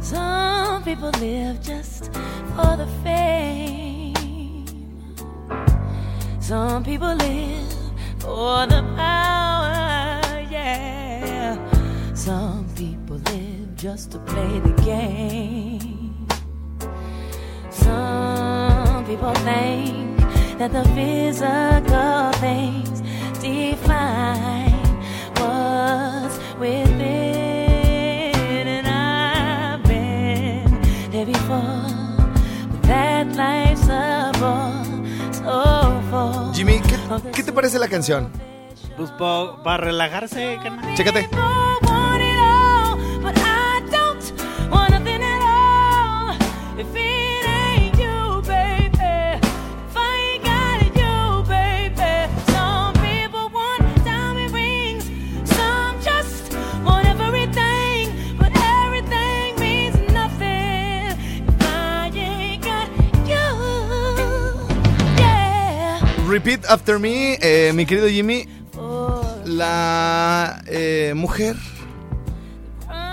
Some 0.00 0.82
people 0.82 1.12
live 1.20 1.60
just 1.62 2.10
for 2.56 2.76
the 2.76 2.86
fame. 3.04 4.64
Some 6.40 6.82
people 6.82 7.14
live 7.14 7.73
for 8.24 8.66
the 8.66 8.82
power, 8.96 10.40
yeah. 10.50 11.58
Some 12.14 12.66
people 12.74 13.18
live 13.30 13.76
just 13.76 14.12
to 14.12 14.18
play 14.18 14.60
the 14.60 14.74
game. 14.82 16.26
Some 17.70 19.04
people 19.04 19.34
think 19.48 20.18
that 20.58 20.72
the 20.72 20.84
physical 20.96 22.32
things 22.40 23.02
define 23.42 24.72
what's 25.36 26.38
within. 26.58 26.93
¿Qué, 37.34 37.42
te 37.42 37.52
parece 37.52 37.78
la 37.78 37.88
canción? 37.88 38.30
Pues 38.96 39.10
para 39.10 39.76
relajarse, 39.78 40.58
carnal. 40.62 40.94
Chécate. 40.94 41.28
Repeat 66.34 66.64
after 66.68 66.98
me, 66.98 67.38
eh, 67.40 67.70
mi 67.72 67.86
querido 67.86 68.08
Jimmy. 68.08 68.48
La 69.44 70.64
eh, 70.66 71.12
mujer 71.14 71.54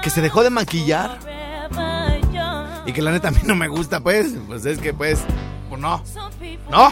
que 0.01 0.09
se 0.09 0.21
dejó 0.21 0.41
de 0.41 0.49
maquillar 0.49 1.19
y 2.87 2.91
que 2.91 3.01
la 3.03 3.11
neta 3.11 3.27
a 3.27 3.31
mí 3.31 3.41
no 3.43 3.53
me 3.53 3.67
gusta, 3.67 3.99
pues. 3.99 4.33
Pues 4.47 4.65
es 4.65 4.79
que, 4.79 4.91
pues, 4.95 5.19
pues 5.69 5.79
no. 5.79 6.03
No. 6.71 6.91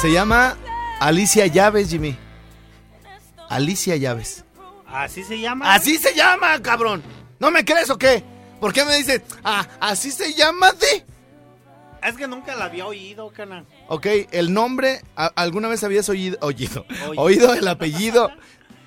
Se 0.00 0.10
llama 0.10 0.56
Alicia 0.98 1.46
Llaves, 1.46 1.90
Jimmy. 1.90 2.18
Alicia 3.48 3.94
Llaves. 3.94 4.44
Así 4.88 5.22
se 5.22 5.38
llama. 5.38 5.72
Así 5.72 5.98
se 5.98 6.16
llama, 6.16 6.60
cabrón. 6.62 7.00
¿No 7.38 7.52
me 7.52 7.64
crees 7.64 7.88
o 7.90 7.96
qué? 7.96 8.24
¿Por 8.60 8.72
qué 8.72 8.84
me 8.84 8.96
dices, 8.96 9.22
ah, 9.44 9.64
así 9.78 10.10
se 10.10 10.32
llama 10.34 10.72
de? 10.72 11.07
Es 12.02 12.16
que 12.16 12.26
nunca 12.28 12.54
la 12.56 12.66
había 12.66 12.86
oído, 12.86 13.30
carnal. 13.30 13.66
Ok, 13.88 14.06
el 14.30 14.52
nombre, 14.54 15.02
¿a- 15.16 15.32
¿alguna 15.36 15.68
vez 15.68 15.82
habías 15.84 16.08
oído, 16.08 16.38
oído, 16.40 16.84
Oído. 17.08 17.22
oído 17.22 17.54
el 17.54 17.66
apellido 17.68 18.30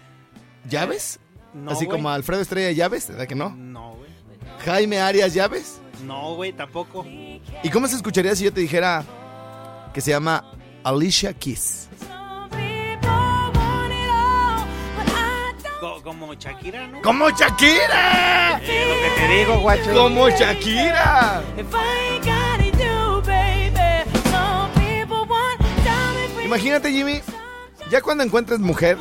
Llaves? 0.70 1.20
No, 1.54 1.72
Así 1.72 1.86
como 1.88 2.10
Alfredo 2.10 2.42
Estrella 2.42 2.72
Llaves, 2.72 3.10
¿verdad 3.10 3.28
que 3.28 3.36
no? 3.36 3.50
No, 3.56 3.96
güey. 3.96 4.10
Jaime 4.66 5.00
Arias 5.00 5.34
Llaves. 5.34 5.82
No, 6.06 6.36
güey, 6.36 6.54
tampoco. 6.54 7.06
¿Y 7.06 7.70
cómo 7.72 7.88
se 7.88 7.96
escucharía 7.98 8.36
si 8.36 8.46
yo 8.46 8.54
te 8.54 8.62
dijera 8.62 9.04
que 9.94 10.00
se 10.02 10.12
llama 10.12 10.46
Alicia 10.84 11.34
Keys? 11.34 11.90
Co- 15.80 16.02
como 16.04 16.34
Shakira, 16.36 16.88
¿no? 16.88 17.02
¡Como 17.02 17.30
Shakira! 17.32 18.60
Eh, 18.64 18.86
lo 18.88 19.16
que 19.16 19.22
te 19.22 19.34
digo, 19.40 19.60
guacho. 19.62 19.94
¡Como 19.94 20.30
Shakira! 20.30 21.42
Imagínate, 26.52 26.92
Jimmy, 26.92 27.22
ya 27.90 28.02
cuando 28.02 28.26
encuentres 28.26 28.60
mujer, 28.60 28.98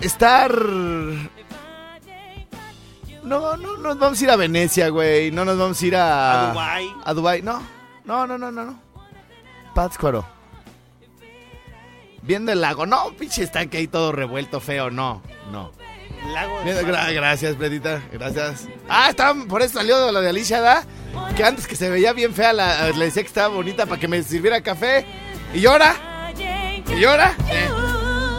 estar... 0.00 0.52
No, 3.22 3.56
no 3.56 3.76
nos 3.76 3.96
vamos 3.96 4.20
a 4.20 4.24
ir 4.24 4.30
a 4.32 4.34
Venecia, 4.34 4.88
güey. 4.88 5.30
No 5.30 5.44
nos 5.44 5.56
vamos 5.56 5.80
a 5.80 5.86
ir 5.86 5.94
a... 5.94 6.48
A 6.48 6.50
Dubái. 6.50 6.94
A 7.04 7.14
Dubái, 7.14 7.42
no. 7.42 7.62
No, 8.04 8.26
no, 8.26 8.36
no, 8.36 8.50
no, 8.50 8.64
no. 8.64 8.80
Pátzcuaro. 9.72 10.26
Viendo 12.22 12.50
el 12.50 12.60
lago. 12.60 12.86
No, 12.86 13.12
pinche 13.16 13.44
estanque 13.44 13.78
ahí 13.78 13.86
todo 13.86 14.10
revuelto, 14.10 14.58
feo. 14.58 14.90
No, 14.90 15.22
no. 15.52 15.70
Lago 16.32 16.58
de 16.58 16.64
Mira, 16.64 16.76
gra- 16.82 16.86
Esparta. 16.90 17.12
gracias, 17.12 17.54
Predita. 17.56 18.02
Gracias. 18.12 18.68
Ah, 18.88 19.08
estaba, 19.10 19.44
por 19.46 19.62
eso 19.62 19.74
salió 19.78 20.10
lo 20.12 20.20
de 20.20 20.28
Alicia, 20.28 20.60
¿da? 20.60 20.84
Que 21.36 21.44
antes 21.44 21.66
que 21.66 21.76
se 21.76 21.88
veía 21.88 22.12
bien 22.12 22.34
fea, 22.34 22.52
la- 22.52 22.90
le 22.90 23.04
decía 23.06 23.22
que 23.22 23.28
estaba 23.28 23.48
bonita 23.48 23.86
para 23.86 24.00
que 24.00 24.08
me 24.08 24.22
sirviera 24.22 24.60
café. 24.60 25.04
¿Y 25.54 25.64
ahora? 25.66 25.94
¿Y 26.88 27.04
ahora? 27.04 27.34
Eh, 27.48 27.68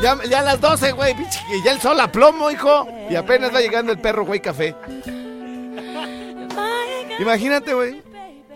ya, 0.02 0.18
ya 0.30 0.40
a 0.40 0.44
las 0.44 0.62
12, 0.62 0.92
güey, 0.92 1.16
pinche, 1.16 1.40
que 1.50 1.62
ya 1.64 1.72
el 1.72 1.82
sol 1.82 2.00
a 2.00 2.12
plomo, 2.12 2.52
hijo. 2.52 2.88
Y 3.10 3.16
apenas 3.16 3.54
va 3.54 3.60
llegando 3.62 3.92
el 3.92 4.00
perro, 4.00 4.26
güey, 4.26 4.40
café. 4.40 4.76
Imagínate, 7.20 7.74
güey. 7.74 8.02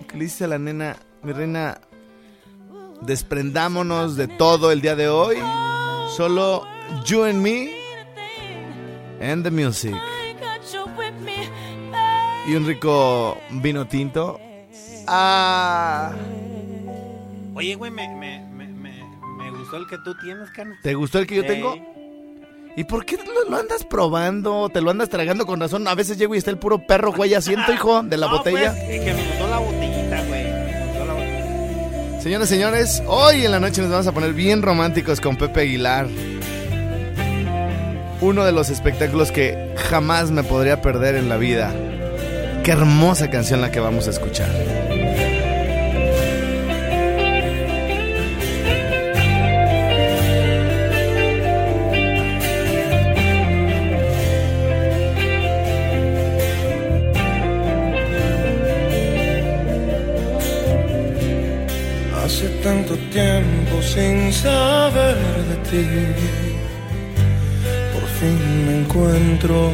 Que 0.08 0.18
le 0.18 0.24
dice 0.26 0.44
a 0.44 0.48
la 0.48 0.60
nena, 0.60 0.98
mi 1.24 1.32
reina, 1.34 1.80
desprendámonos 3.02 4.16
de 4.16 4.28
todo 4.28 4.72
el 4.72 4.82
día 4.82 4.96
de 4.96 5.10
hoy. 5.10 5.38
Solo 6.16 6.68
you 7.06 7.24
and 7.24 7.42
me 7.42 7.72
and 9.22 9.44
the 9.44 9.52
music. 9.52 9.94
Y 12.48 12.56
un 12.56 12.66
rico 12.66 13.38
vino 13.52 13.86
tinto. 13.88 14.40
Ah. 15.08 16.12
Oye, 17.54 17.76
güey, 17.76 17.92
me, 17.92 18.08
me, 18.16 18.40
me, 18.52 18.68
me, 18.68 19.04
me 19.38 19.52
gustó 19.52 19.78
el 19.78 19.88
que 19.88 19.98
tú 20.00 20.16
tienes, 20.22 20.50
carnal. 20.52 20.78
¿Te 20.82 20.94
gustó 20.96 21.20
el 21.20 21.28
que 21.28 21.36
yo 21.36 21.46
tengo? 21.46 21.76
¿Y 22.76 22.86
por 22.86 23.06
qué 23.06 23.18
lo, 23.18 23.50
lo 23.50 23.58
andas 23.58 23.84
probando? 23.84 24.70
¿Te 24.70 24.80
lo 24.82 24.90
andas 24.92 25.10
tragando 25.10 25.46
con 25.46 25.60
razón? 25.60 25.88
A 25.88 25.94
veces 25.96 26.18
llego 26.18 26.34
y 26.34 26.38
está 26.38 26.50
el 26.52 26.58
puro 26.58 26.86
perro, 26.88 27.12
güey, 27.12 27.34
asiento, 27.34 27.72
hijo, 27.74 28.02
de 28.02 28.18
la 28.18 28.28
No, 28.28 28.38
botella. 28.38 28.72
pues, 28.72 28.90
es 28.90 29.02
que 29.06 29.14
me 29.14 29.28
gustó 29.28 29.48
la 29.50 29.58
botellita, 29.60 30.24
güey. 30.26 30.44
Me 30.44 30.86
gustó 30.88 31.06
la 31.06 31.14
botellita. 31.14 32.22
Señoras, 32.22 32.50
señores, 32.50 33.04
hoy 33.08 33.46
en 33.46 33.52
la 33.52 33.60
noche 33.60 33.82
nos 33.82 33.92
vamos 33.92 34.08
a 34.08 34.12
poner 34.14 34.34
bien 34.34 34.62
románticos 34.62 35.20
con 35.20 35.36
Pepe 35.36 35.62
Aguilar. 35.62 36.08
Uno 38.22 38.46
de 38.46 38.52
los 38.52 38.70
espectáculos 38.70 39.32
que 39.32 39.74
jamás 39.90 40.30
me 40.30 40.44
podría 40.44 40.80
perder 40.80 41.16
en 41.16 41.28
la 41.28 41.38
vida. 41.38 41.74
Qué 42.64 42.72
hermosa 42.72 43.32
canción 43.32 43.62
la 43.62 43.72
que 43.72 43.80
vamos 43.80 44.08
a 44.08 44.12
escuchar. 44.12 44.48
Hace 62.24 62.48
tanto 62.64 62.96
tiempo 63.12 63.82
sin 63.82 64.32
saber 64.32 65.18
de 65.50 65.56
ti, 65.70 65.88
fin 68.22 68.66
me 68.66 68.74
encuentro 68.82 69.72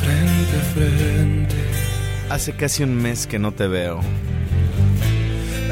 frente 0.00 0.52
a 0.62 0.64
frente. 0.74 1.56
Hace 2.30 2.52
casi 2.52 2.84
un 2.84 2.94
mes 2.94 3.26
que 3.26 3.38
no 3.38 3.50
te 3.52 3.66
veo. 3.66 4.00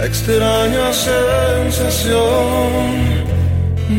Extraña 0.03 0.93
sensación 0.93 2.19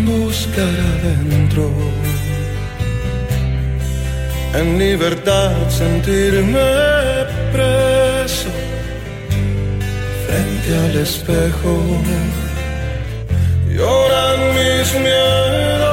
buscar 0.06 0.76
adentro 0.95 1.65
en 4.60 4.78
libertad 4.78 5.54
sentirme 5.69 6.69
preso 7.54 8.50
frente 10.26 10.69
al 10.86 10.95
espejo. 11.08 11.74
Lloran 13.76 14.39
mis 14.58 14.88
miedos, 15.06 15.85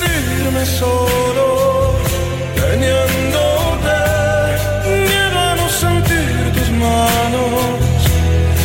sentirme 0.00 0.64
solo, 0.66 1.94
teniéndote, 2.54 3.98
miedo 4.86 5.38
a 5.38 5.54
no 5.56 5.68
sentir 5.68 6.52
tus 6.54 6.70
manos 6.70 8.00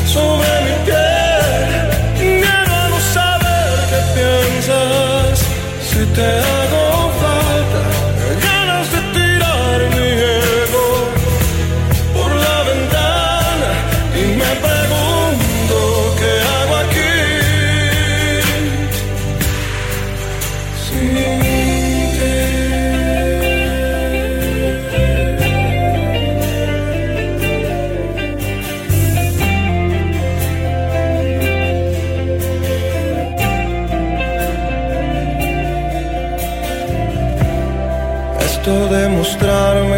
sobre 0.06 0.50
mi 0.66 0.76
piel, 0.86 2.40
miedo 2.42 2.74
a 2.84 2.90
no 2.90 3.00
saber 3.00 3.74
qué 3.90 4.02
piensas 4.16 5.40
si 5.90 6.06
te 6.18 6.65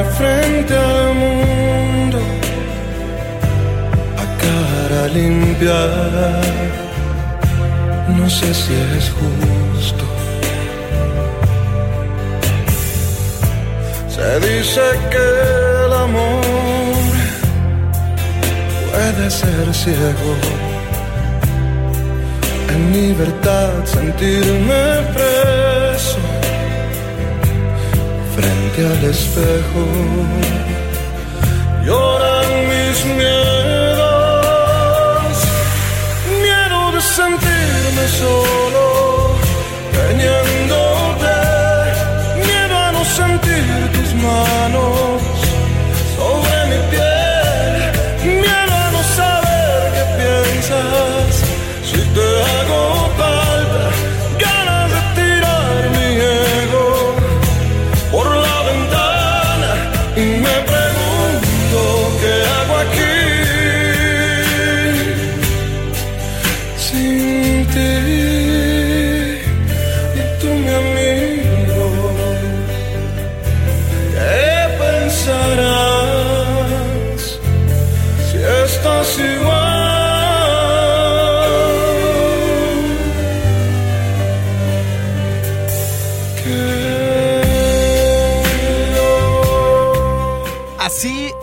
frente 0.03 0.73
al 0.75 1.13
mundo 1.15 2.19
a 4.17 4.25
cara 4.41 5.07
limpia, 5.07 5.81
no 8.17 8.29
sé 8.29 8.53
si 8.53 8.73
es 8.97 9.11
justo. 9.19 10.03
Se 14.09 14.39
dice 14.39 14.81
que 15.11 15.25
el 15.85 15.93
amor 15.93 16.41
puede 18.91 19.31
ser 19.31 19.73
ciego. 19.73 20.33
En 22.69 22.91
libertad 22.91 23.71
sentirme 23.85 24.81
preso 25.13 25.66
frente 28.77 28.85
al 28.85 29.03
espejo. 29.09 29.81
Lloran 31.85 32.49
mis 32.69 33.05
miedos, 33.05 34.07
miedo 36.41 36.91
de 36.91 37.01
sentirme 37.01 38.07
solo, 38.19 38.85
teniéndote, 39.93 41.37
miedo 42.45 42.75
a 42.77 42.91
no 42.91 43.03
sentir 43.05 43.91
tus 43.93 44.13
manos 44.15 45.16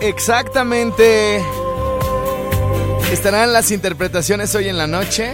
exactamente 0.07 1.41
estarán 3.11 3.53
las 3.53 3.71
interpretaciones 3.71 4.53
hoy 4.55 4.69
en 4.69 4.77
la 4.77 4.87
noche. 4.87 5.33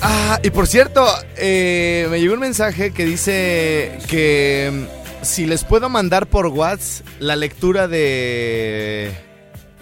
Ah, 0.00 0.38
y 0.42 0.50
por 0.50 0.66
cierto, 0.66 1.06
eh, 1.36 2.06
me 2.10 2.20
llegó 2.20 2.34
un 2.34 2.40
mensaje 2.40 2.92
que 2.92 3.04
dice 3.04 3.98
que 4.08 4.70
mm, 4.72 5.24
si 5.24 5.46
les 5.46 5.64
puedo 5.64 5.88
mandar 5.88 6.26
por 6.26 6.46
WhatsApp 6.46 7.06
la 7.18 7.36
lectura 7.36 7.88
de 7.88 9.12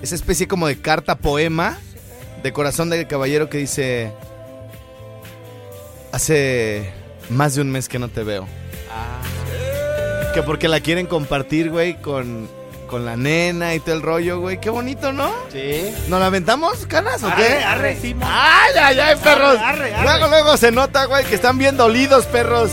esa 0.03 0.15
especie 0.15 0.49
como 0.49 0.67
de 0.67 0.81
carta 0.81 1.17
poema 1.17 1.79
de 2.43 2.53
corazón 2.53 2.91
del 2.91 3.07
caballero 3.07 3.49
que 3.49 3.59
dice 3.59 4.13
hace 6.13 6.93
más 7.29 7.55
de 7.55 7.63
un 7.63 7.71
mes 7.71 7.89
que 7.89 7.99
no 7.99 8.09
te 8.09 8.23
veo. 8.23 8.47
Que 10.37 10.43
porque 10.43 10.69
la 10.69 10.81
quieren 10.81 11.07
compartir, 11.07 11.71
güey, 11.71 11.95
con, 11.95 12.47
con 12.89 13.07
la 13.07 13.17
nena 13.17 13.75
y 13.75 13.81
todo 13.81 13.95
el 13.95 14.03
rollo, 14.03 14.39
güey. 14.39 14.61
Qué 14.61 14.69
bonito, 14.69 15.11
¿no? 15.11 15.33
Sí. 15.51 15.91
¿Nos 16.09 16.21
la 16.21 16.27
aventamos, 16.27 16.85
canas, 16.85 17.25
o 17.25 17.35
qué? 17.35 17.47
Arre, 17.47 17.65
arre, 17.65 17.99
sí, 17.99 18.15
¡Ay, 18.21 18.73
ay, 18.79 18.99
ay, 18.99 19.17
perros! 19.17 19.57
Arre, 19.57 19.65
arre, 19.65 19.95
arre. 19.95 20.03
Luego, 20.05 20.29
luego 20.29 20.57
se 20.59 20.71
nota, 20.73 21.07
güey, 21.07 21.25
que 21.25 21.37
están 21.37 21.57
bien 21.57 21.79
dolidos, 21.79 22.27
perros. 22.27 22.71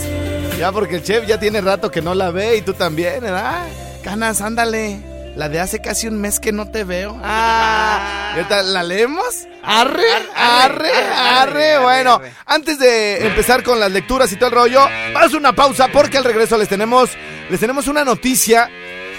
Ya 0.58 0.72
porque 0.72 0.96
el 0.96 1.04
chef 1.04 1.26
ya 1.26 1.40
tiene 1.40 1.62
rato 1.62 1.90
que 1.90 2.02
no 2.02 2.14
la 2.14 2.30
ve 2.30 2.56
y 2.58 2.60
tú 2.60 2.74
también, 2.74 3.22
¿verdad? 3.22 3.66
Canas, 4.02 4.42
ándale. 4.42 5.13
La 5.36 5.48
de 5.48 5.58
hace 5.58 5.80
casi 5.80 6.06
un 6.06 6.20
mes 6.20 6.38
que 6.38 6.52
no 6.52 6.70
te 6.70 6.84
veo. 6.84 7.20
Ah, 7.24 8.32
¿y 8.34 8.38
ahorita 8.38 8.62
la 8.62 8.82
leemos? 8.84 9.46
Arre, 9.64 10.04
arre, 10.36 10.92
arre. 11.12 11.78
Bueno, 11.78 12.20
antes 12.46 12.78
de 12.78 13.26
empezar 13.26 13.64
con 13.64 13.80
las 13.80 13.90
lecturas 13.90 14.30
y 14.30 14.36
todo 14.36 14.48
el 14.50 14.54
rollo, 14.54 14.86
vamos 15.12 15.34
a 15.34 15.36
una 15.36 15.52
pausa 15.52 15.88
porque 15.88 16.18
al 16.18 16.24
regreso 16.24 16.56
les 16.56 16.68
tenemos, 16.68 17.10
les 17.50 17.58
tenemos 17.58 17.88
una 17.88 18.04
noticia 18.04 18.70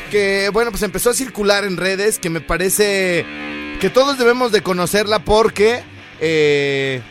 que, 0.10 0.50
bueno, 0.54 0.72
pues 0.72 0.84
empezó 0.84 1.10
a 1.10 1.14
circular 1.14 1.66
en 1.66 1.76
redes 1.76 2.18
que 2.18 2.30
me 2.30 2.40
parece 2.40 3.26
que 3.82 3.90
todos 3.90 4.18
debemos 4.18 4.54
de 4.54 4.62
conocerla 4.62 5.20
porque 5.20 5.84
eh, 6.22 7.02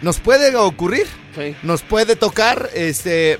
nos 0.00 0.20
puede 0.20 0.56
ocurrir, 0.56 1.06
Sí. 1.36 1.54
nos 1.62 1.82
puede 1.82 2.16
tocar, 2.16 2.70
este, 2.74 3.38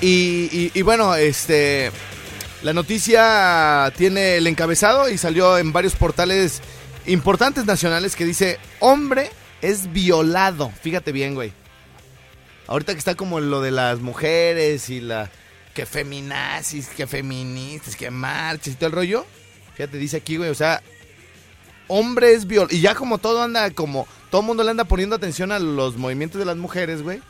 y, 0.00 0.48
y- 0.50 0.70
y 0.74 0.82
bueno, 0.82 1.14
este, 1.14 1.90
la 2.62 2.72
noticia 2.72 3.92
tiene 3.96 4.36
el 4.36 4.46
encabezado 4.46 5.08
y 5.08 5.18
salió 5.18 5.58
en 5.58 5.72
varios 5.72 5.94
portales 5.94 6.60
importantes 7.06 7.66
nacionales 7.66 8.16
que 8.16 8.24
dice, 8.24 8.58
hombre 8.80 9.30
es 9.62 9.92
violado, 9.92 10.72
fíjate 10.82 11.12
bien, 11.12 11.34
güey. 11.34 11.52
Ahorita 12.66 12.92
que 12.92 12.98
está 12.98 13.14
como 13.14 13.40
lo 13.40 13.60
de 13.60 13.70
las 13.70 14.00
mujeres 14.00 14.90
y 14.90 15.00
la 15.00 15.30
que 15.72 15.86
feminazis, 15.86 16.88
que 16.88 17.06
feministas, 17.06 17.96
que 17.96 18.10
marchas 18.10 18.74
y 18.74 18.76
todo 18.76 18.88
el 18.88 18.92
rollo. 18.92 19.26
Fíjate, 19.74 19.96
dice 19.96 20.16
aquí, 20.16 20.36
güey, 20.36 20.50
o 20.50 20.54
sea, 20.54 20.82
hombre 21.86 22.32
es 22.32 22.46
violado. 22.46 22.74
Y 22.74 22.80
ya 22.80 22.94
como 22.94 23.18
todo 23.18 23.42
anda, 23.42 23.70
como 23.70 24.06
todo 24.30 24.40
el 24.40 24.46
mundo 24.48 24.64
le 24.64 24.72
anda 24.72 24.84
poniendo 24.84 25.14
atención 25.14 25.52
a 25.52 25.60
los 25.60 25.96
movimientos 25.96 26.38
de 26.38 26.44
las 26.44 26.56
mujeres, 26.56 27.02
güey. 27.02 27.22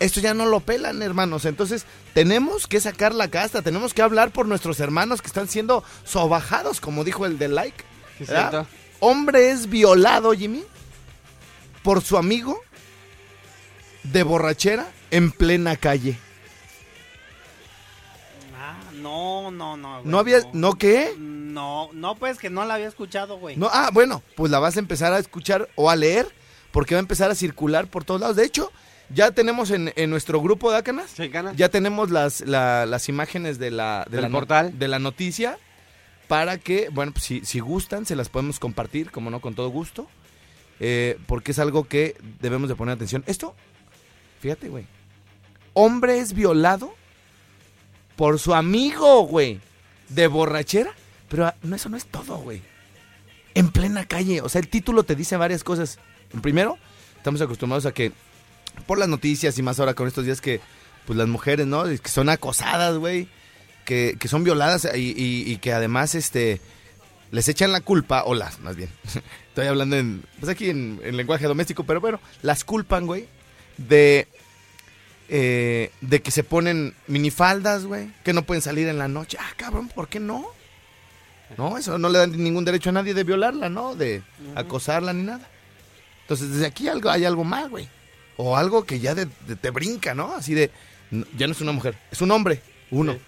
Esto 0.00 0.20
ya 0.20 0.32
no 0.34 0.46
lo 0.46 0.60
pelan, 0.60 1.02
hermanos. 1.02 1.44
Entonces, 1.44 1.84
tenemos 2.14 2.66
que 2.66 2.80
sacar 2.80 3.14
la 3.14 3.28
casta, 3.28 3.62
tenemos 3.62 3.94
que 3.94 4.02
hablar 4.02 4.30
por 4.30 4.46
nuestros 4.46 4.78
hermanos 4.80 5.20
que 5.20 5.26
están 5.26 5.48
siendo 5.48 5.82
sobajados, 6.04 6.80
como 6.80 7.04
dijo 7.04 7.26
el 7.26 7.38
de 7.38 7.48
like. 7.48 7.84
Sí. 8.18 8.32
Hombre 9.00 9.50
es 9.50 9.68
violado, 9.68 10.32
Jimmy, 10.32 10.64
por 11.82 12.02
su 12.02 12.16
amigo 12.16 12.60
de 14.02 14.22
borrachera 14.22 14.88
en 15.10 15.30
plena 15.30 15.76
calle. 15.76 16.18
Ah, 18.56 18.78
no, 18.94 19.50
no, 19.50 19.76
no. 19.76 20.00
güey, 20.00 20.10
¿No 20.10 20.18
había, 20.18 20.40
no 20.52 20.74
qué? 20.74 21.14
No, 21.18 21.90
no, 21.92 22.16
pues 22.16 22.38
que 22.38 22.50
no 22.50 22.64
la 22.64 22.74
había 22.74 22.88
escuchado, 22.88 23.38
güey. 23.38 23.56
No, 23.56 23.68
ah, 23.72 23.90
bueno, 23.92 24.22
pues 24.36 24.50
la 24.50 24.58
vas 24.58 24.76
a 24.76 24.80
empezar 24.80 25.12
a 25.12 25.18
escuchar 25.18 25.68
o 25.74 25.90
a 25.90 25.96
leer 25.96 26.28
porque 26.70 26.94
va 26.94 27.00
a 27.00 27.02
empezar 27.02 27.30
a 27.30 27.34
circular 27.34 27.86
por 27.86 28.04
todos 28.04 28.20
lados. 28.20 28.36
De 28.36 28.44
hecho, 28.44 28.72
ya 29.10 29.30
tenemos 29.30 29.70
en, 29.70 29.92
en 29.96 30.10
nuestro 30.10 30.40
grupo 30.40 30.70
de 30.70 30.78
Acanas, 30.78 31.10
Sí, 31.16 31.30
ya 31.56 31.68
tenemos 31.68 32.10
las, 32.10 32.40
la- 32.42 32.86
las 32.86 33.08
imágenes 33.08 33.58
de 33.58 33.70
la, 33.70 34.06
de 34.10 34.20
la 34.20 34.28
no- 34.28 34.38
portal. 34.38 34.78
de 34.78 34.88
la 34.88 34.98
noticia 34.98 35.58
para 36.28 36.58
que, 36.58 36.88
bueno, 36.90 37.12
pues 37.12 37.24
si, 37.24 37.44
si 37.44 37.60
gustan, 37.60 38.04
se 38.06 38.14
las 38.16 38.28
podemos 38.28 38.58
compartir, 38.58 39.10
como 39.10 39.30
no, 39.30 39.40
con 39.40 39.54
todo 39.54 39.68
gusto, 39.70 40.08
eh, 40.80 41.18
porque 41.26 41.52
es 41.52 41.58
algo 41.58 41.84
que 41.84 42.16
debemos 42.40 42.68
de 42.68 42.74
poner 42.76 42.94
atención. 42.94 43.24
Esto, 43.26 43.54
fíjate, 44.40 44.68
güey, 44.68 44.84
hombre 45.72 46.18
es 46.18 46.34
violado 46.34 46.94
por 48.16 48.38
su 48.38 48.54
amigo, 48.54 49.22
güey, 49.22 49.60
de 50.08 50.26
borrachera. 50.26 50.90
Pero 51.28 51.46
ah, 51.46 51.54
no, 51.62 51.76
eso 51.76 51.88
no 51.88 51.96
es 51.96 52.06
todo, 52.06 52.38
güey. 52.38 52.62
En 53.54 53.70
plena 53.70 54.06
calle. 54.06 54.40
O 54.40 54.48
sea, 54.48 54.60
el 54.60 54.68
título 54.68 55.02
te 55.04 55.14
dice 55.14 55.36
varias 55.36 55.62
cosas. 55.64 55.98
Primero, 56.42 56.78
estamos 57.16 57.40
acostumbrados 57.40 57.86
a 57.86 57.92
que, 57.92 58.12
por 58.82 58.98
las 58.98 59.08
noticias 59.08 59.58
y 59.58 59.62
más 59.62 59.78
ahora 59.80 59.94
con 59.94 60.06
estos 60.08 60.24
días 60.24 60.40
que, 60.40 60.60
pues 61.06 61.16
las 61.16 61.28
mujeres, 61.28 61.66
¿no? 61.66 61.84
Que 61.84 62.08
son 62.08 62.28
acosadas, 62.28 62.96
güey. 62.98 63.28
Que, 63.84 64.16
que 64.20 64.28
son 64.28 64.44
violadas 64.44 64.86
y, 64.94 64.98
y- 65.16 65.50
y 65.50 65.56
que 65.58 65.72
además, 65.72 66.14
este, 66.14 66.60
les 67.30 67.48
echan 67.48 67.72
la 67.72 67.80
culpa, 67.80 68.24
o 68.24 68.34
las, 68.34 68.60
más 68.60 68.76
bien. 68.76 68.90
Estoy 69.48 69.66
hablando 69.66 69.96
en, 69.96 70.22
pues 70.40 70.50
aquí 70.50 70.68
en, 70.68 71.00
en 71.02 71.16
lenguaje 71.16 71.46
doméstico, 71.46 71.84
pero 71.84 72.00
bueno, 72.00 72.20
las 72.42 72.64
culpan, 72.64 73.06
güey, 73.06 73.26
de, 73.78 74.28
eh, 75.30 75.90
de 76.00 76.20
que 76.22 76.30
se 76.30 76.44
ponen 76.44 76.94
minifaldas, 77.06 77.84
güey, 77.86 78.10
que 78.24 78.32
no 78.32 78.42
pueden 78.42 78.62
salir 78.62 78.88
en 78.88 78.98
la 78.98 79.08
noche. 79.08 79.38
Ah, 79.40 79.52
cabrón, 79.56 79.88
¿por 79.88 80.08
qué 80.08 80.20
no? 80.20 80.46
No, 81.56 81.78
eso 81.78 81.96
no 81.96 82.10
le 82.10 82.18
dan 82.18 82.32
ningún 82.32 82.66
derecho 82.66 82.90
a 82.90 82.92
nadie 82.92 83.14
de 83.14 83.24
violarla, 83.24 83.70
¿no? 83.70 83.94
De 83.94 84.22
acosarla 84.54 85.14
ni 85.14 85.22
nada. 85.22 85.48
Entonces, 86.22 86.50
desde 86.50 86.66
aquí 86.66 86.88
algo, 86.88 87.08
hay 87.08 87.24
algo 87.24 87.42
mal, 87.42 87.70
güey. 87.70 87.88
O 88.38 88.56
algo 88.56 88.84
que 88.86 89.00
ya 89.00 89.14
de- 89.14 89.28
de- 89.46 89.56
te 89.56 89.70
brinca, 89.70 90.14
¿no? 90.14 90.34
Así 90.34 90.54
de, 90.54 90.70
ya 91.36 91.46
no 91.46 91.52
es 91.52 91.60
una 91.60 91.72
mujer, 91.72 91.96
es 92.10 92.22
un 92.22 92.30
hombre, 92.30 92.62
uno. 92.90 93.18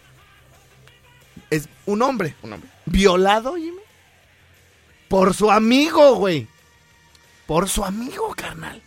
Es 1.50 1.68
un 1.86 2.00
hombre, 2.02 2.34
un 2.42 2.52
hombre. 2.54 2.70
Violado, 2.86 3.56
Jimmy. 3.56 3.80
Por 5.08 5.34
su 5.34 5.50
amigo, 5.50 6.14
güey. 6.14 6.46
Por 7.46 7.68
su 7.68 7.84
amigo, 7.84 8.32
carnal. 8.36 8.80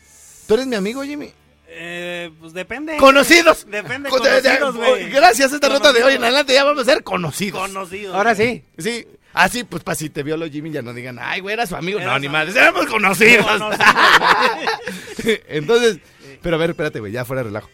¿Tú 0.48 0.54
eres 0.54 0.68
mi 0.68 0.76
amigo, 0.78 1.04
Jimmy? 1.04 1.32
Eh, 1.68 2.32
pues 2.40 2.54
depende. 2.54 2.96
¡Conocidos! 2.98 3.66
Depende, 3.68 4.10
Con- 4.10 4.22
de- 4.24 4.42
de- 4.42 4.60
conocidos, 4.60 4.76
güey. 4.78 5.10
Gracias 5.10 5.52
a 5.52 5.56
esta 5.56 5.68
nota 5.70 5.92
de 5.92 6.04
hoy 6.04 6.14
en 6.14 6.20
Conocidos. 6.20 6.24
adelante 6.24 6.54
ya 6.54 6.64
vamos 6.64 6.88
a 6.88 6.92
ser 6.94 7.04
conocidos. 7.04 7.60
Conocidos. 7.60 8.16
Ahora 8.16 8.36
sí. 8.36 8.64
Sí. 8.78 9.06
Así, 9.34 9.64
pues, 9.64 9.84
para 9.84 9.96
si 9.96 10.12
te 10.12 10.22
violó 10.22 10.48
Jimmy, 10.48 10.70
ya 10.70 10.84
no 10.84 10.94
digan, 10.94 11.18
ay, 11.20 11.42
güey, 11.42 11.54
era 11.54 11.66
su 11.66 11.76
amigo. 11.76 11.98
Era 12.00 12.10
no, 12.12 12.16
su 12.18 12.22
ni 12.22 12.30
madre, 12.30 12.52
éramos 12.52 12.86
conocidos. 12.86 13.46
Conocidos, 13.48 13.80
Entonces, 15.48 15.98
pero 16.44 16.58
a 16.58 16.60
ver, 16.60 16.72
espérate, 16.72 17.00
güey, 17.00 17.12
ya 17.12 17.26
fuera 17.26 17.42
de 17.42 17.50
relajo. 17.50 17.70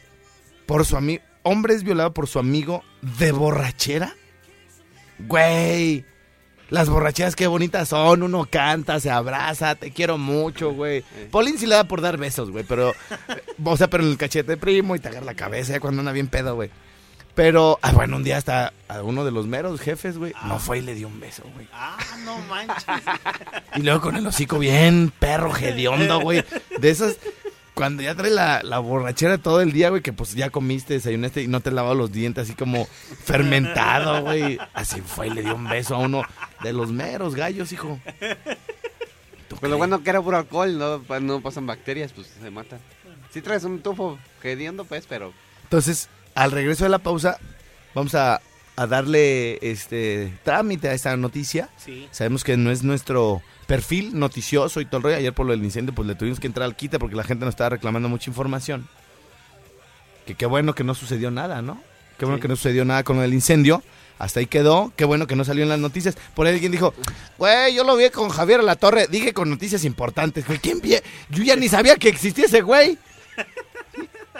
Por 0.66 0.86
su 0.86 0.96
amigo, 0.96 1.22
hombre 1.44 1.74
es 1.74 1.84
violado 1.84 2.14
por 2.14 2.28
su 2.28 2.40
amigo 2.40 2.84
de 3.02 3.32
borrachera. 3.32 4.16
Güey, 5.28 6.06
las 6.70 6.88
borracheras 6.90 7.36
qué 7.36 7.48
bonitas 7.48 7.90
son. 7.90 8.24
Uno 8.24 8.48
canta, 8.50 9.00
se 9.00 9.10
abraza, 9.10 9.76
te 9.76 9.92
quiero 9.92 10.18
mucho, 10.18 10.72
güey. 10.72 11.04
Paulín 11.32 11.58
sí 11.58 11.66
le 11.66 11.76
da 11.76 11.86
por 11.86 12.02
dar 12.02 12.18
besos, 12.18 12.52
güey, 12.52 12.64
pero, 12.64 12.94
o 13.64 13.78
sea, 13.78 13.90
pero 13.90 14.04
en 14.04 14.12
el 14.12 14.18
cachete 14.18 14.56
primo 14.56 14.96
y 14.96 15.00
te 15.00 15.10
agarra 15.10 15.26
la 15.26 15.34
cabeza 15.34 15.74
ya 15.74 15.80
cuando 15.80 16.02
anda 16.02 16.12
bien 16.12 16.28
pedo, 16.28 16.56
güey. 16.56 16.70
Pero, 17.36 17.80
ah, 17.82 17.94
bueno, 17.94 18.18
un 18.18 18.24
día 18.24 18.38
hasta 18.38 18.74
a 18.90 19.02
uno 19.02 19.24
de 19.24 19.32
los 19.32 19.48
meros 19.48 19.80
jefes, 19.80 20.18
güey, 20.18 20.34
no 20.46 20.60
fue 20.60 20.80
y 20.80 20.82
le 20.82 20.94
dio 20.94 21.08
un 21.08 21.20
beso, 21.20 21.44
güey. 21.54 21.68
Ah, 21.72 21.98
no 22.26 22.38
manches. 22.40 22.86
Y 23.76 23.84
luego 23.84 24.02
con 24.02 24.16
el 24.18 24.28
hocico 24.28 24.60
bien 24.60 25.14
perro, 25.20 25.56
hediondo, 25.56 26.20
güey. 26.20 26.44
De 26.80 26.90
esas, 26.90 27.18
cuando 27.80 28.04
ya 28.04 28.14
trae 28.14 28.30
la, 28.30 28.62
la 28.62 28.80
borrachera 28.80 29.38
todo 29.38 29.62
el 29.62 29.72
día, 29.72 29.90
güey, 29.90 30.02
que 30.02 30.12
pues 30.12 30.36
ya 30.36 30.50
comiste, 30.50 30.96
desayunaste 30.96 31.44
y 31.44 31.48
no 31.48 31.62
te 31.62 31.70
has 31.70 31.76
lavado 31.76 31.96
los 31.96 32.12
dientes, 32.12 32.44
así 32.44 32.54
como 32.54 32.86
fermentado, 33.24 34.22
güey. 34.22 34.60
Así 34.74 35.00
fue 35.00 35.28
y 35.28 35.30
le 35.30 35.44
dio 35.44 35.56
un 35.56 35.70
beso 35.70 35.96
a 35.96 36.00
uno 36.00 36.24
de 36.62 36.74
los 36.74 36.92
meros 36.92 37.36
gallos, 37.36 37.72
hijo. 37.72 37.98
Pues 39.48 39.70
lo 39.70 39.78
bueno 39.78 40.04
que 40.04 40.10
era 40.10 40.22
puro 40.22 40.36
alcohol, 40.36 40.78
no, 40.78 41.02
pues, 41.08 41.22
no 41.22 41.40
pasan 41.40 41.68
bacterias, 41.68 42.12
pues 42.12 42.28
se 42.28 42.52
matan. 42.52 42.80
Si 43.32 43.42
traes 43.42 43.64
un 43.64 43.80
tufo 43.80 44.20
hediondo, 44.44 44.84
pues, 44.84 45.06
pero... 45.08 45.32
Entonces, 45.64 46.10
al 46.36 46.52
regreso 46.52 46.84
de 46.84 46.90
la 46.90 47.00
pausa, 47.00 47.38
vamos 47.96 48.14
a, 48.14 48.42
a 48.76 48.88
darle 48.88 49.58
este 49.62 50.38
trámite 50.44 50.90
a 50.90 50.94
esta 50.94 51.16
noticia. 51.16 51.70
Sí. 51.78 52.10
Sabemos 52.12 52.44
que 52.44 52.58
no 52.58 52.72
es 52.72 52.84
nuestro 52.84 53.42
perfil 53.70 54.18
noticioso 54.18 54.82
y 54.82 54.86
todo 54.86 54.98
el 54.98 55.04
rollo. 55.04 55.16
Ayer 55.18 55.32
por 55.32 55.46
lo 55.46 55.52
del 55.52 55.64
incendio, 55.64 55.94
pues 55.94 56.08
le 56.08 56.16
tuvimos 56.16 56.40
que 56.40 56.48
entrar 56.48 56.66
al 56.66 56.76
quite 56.76 56.98
porque 56.98 57.16
la 57.16 57.24
gente 57.24 57.46
nos 57.46 57.54
estaba 57.54 57.70
reclamando 57.70 58.10
mucha 58.10 58.28
información. 58.28 58.88
Que 60.26 60.34
qué 60.34 60.48
bueno 60.48 60.74
que 60.74 60.84
no 60.84 60.96
sucedió 60.96 61.30
nada, 61.30 61.62
¿no? 61.62 61.80
Qué 62.18 62.26
bueno 62.26 62.38
Sí. 62.38 62.42
que 62.42 62.48
no 62.48 62.56
sucedió 62.56 62.84
nada 62.84 63.04
con 63.04 63.20
el 63.20 63.32
incendio. 63.32 63.84
Hasta 64.18 64.40
ahí 64.40 64.48
quedó. 64.48 64.92
Qué 64.96 65.06
bueno 65.06 65.28
que 65.28 65.36
no 65.36 65.46
salió 65.46 65.62
en 65.62 65.70
las 65.70 65.80
noticias. 65.80 66.18
Por 66.34 66.48
ahí 66.48 66.54
alguien 66.56 66.72
dijo, 66.72 66.96
güey, 67.38 67.76
yo 67.76 67.84
lo 67.84 67.96
vi 67.96 68.10
con 68.10 68.30
Javier 68.30 68.64
la 68.64 68.76
Torre. 68.76 69.06
Dije 69.08 69.34
con 69.34 69.52
noticias 69.52 69.86
importantes. 69.86 70.48
Güey, 70.48 70.58
¿quién 70.58 70.82
vi? 70.82 70.96
Yo 71.30 71.44
ya 71.44 71.56
ni 71.56 71.70
sabía 71.70 71.96
que 71.96 72.10
existía 72.10 72.46
ese 72.46 72.62
güey. 72.62 72.98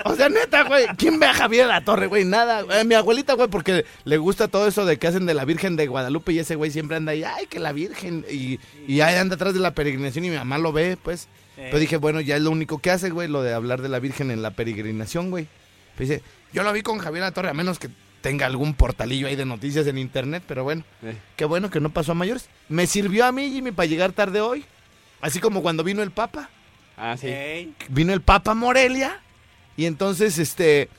O 0.06 0.16
sea, 0.16 0.30
neta, 0.30 0.64
güey. 0.64 0.86
¿Quién 0.98 1.20
ve 1.20 1.26
a 1.28 1.34
Javier 1.34 1.68
la 1.68 1.84
Torre, 1.84 2.08
güey? 2.08 2.26
Nada. 2.26 2.64
Eh, 2.80 2.84
mi 2.86 2.96
abuelita, 2.96 3.34
güey, 3.34 3.48
porque 3.50 3.86
le 4.06 4.18
gusta 4.18 4.48
todo 4.48 4.68
eso 4.68 4.86
de 4.86 4.98
que 4.98 5.08
hacen 5.08 5.26
de 5.26 5.34
la 5.34 5.46
Virgen 5.46 5.76
de 5.76 5.88
Guadalupe 5.88 6.32
y 6.34 6.40
ese 6.40 6.56
güey 6.56 6.72
siempre 6.72 6.98
anda 6.98 7.12
ahí, 7.12 7.24
ay, 7.24 7.48
que 7.48 7.60
la 7.60 7.72
Virgen. 7.72 8.26
Y, 8.32 8.60
y 8.88 9.02
ahí 9.02 9.16
anda 9.16 9.36
atrás 9.36 9.54
de 9.54 9.60
la 9.60 9.74
peregrinación 9.74 10.26
y 10.26 10.30
mi 10.30 10.36
mamá 10.38 10.58
lo 10.58 10.72
ve, 10.72 10.98
pues. 11.02 11.28
Eh. 11.58 11.68
Pero 11.68 11.80
dije, 11.80 11.98
bueno, 11.98 12.22
ya 12.22 12.36
es 12.38 12.42
lo 12.42 12.52
único 12.52 12.80
que 12.80 12.92
hace, 12.92 13.10
güey, 13.10 13.28
lo 13.28 13.42
de 13.42 13.54
hablar 13.54 13.82
de 13.82 13.90
la 13.90 14.00
Virgen 14.00 14.32
en 14.32 14.42
la 14.42 14.52
peregrinación, 14.52 15.30
güey. 15.32 15.48
Pero 15.98 16.10
dice, 16.10 16.24
yo 16.54 16.64
lo 16.64 16.72
vi 16.72 16.82
con 16.82 17.00
Javier 17.00 17.24
la 17.24 17.32
Torre, 17.32 17.50
a 17.50 17.54
menos 17.54 17.80
que 17.80 17.90
tenga 18.22 18.46
algún 18.46 18.74
portalillo 18.74 19.28
ahí 19.28 19.36
de 19.36 19.46
noticias 19.46 19.86
en 19.88 19.98
internet, 19.98 20.44
pero 20.48 20.64
bueno. 20.64 20.84
eh. 21.04 21.16
Qué 21.36 21.46
bueno 21.46 21.70
que 21.70 21.80
no 21.80 21.90
pasó 21.90 22.14
a 22.14 22.16
mayores. 22.16 22.50
Me 22.70 22.88
sirvió 22.88 23.26
a 23.26 23.32
mí, 23.32 23.50
Jimmy, 23.52 23.72
para 23.72 23.86
llegar 23.88 24.12
tarde 24.14 24.42
hoy. 24.42 24.66
Así 25.22 25.40
como 25.40 25.62
cuando 25.62 25.84
vino 25.84 26.02
el 26.02 26.12
Papa 26.12 26.50
Ah, 27.02 27.16
sí. 27.18 27.74
Vino 27.90 28.12
el 28.14 28.22
Papa 28.22 28.54
Morelia 28.54 29.22
y 29.82 29.86
entonces 29.86 30.38
este 30.38 30.90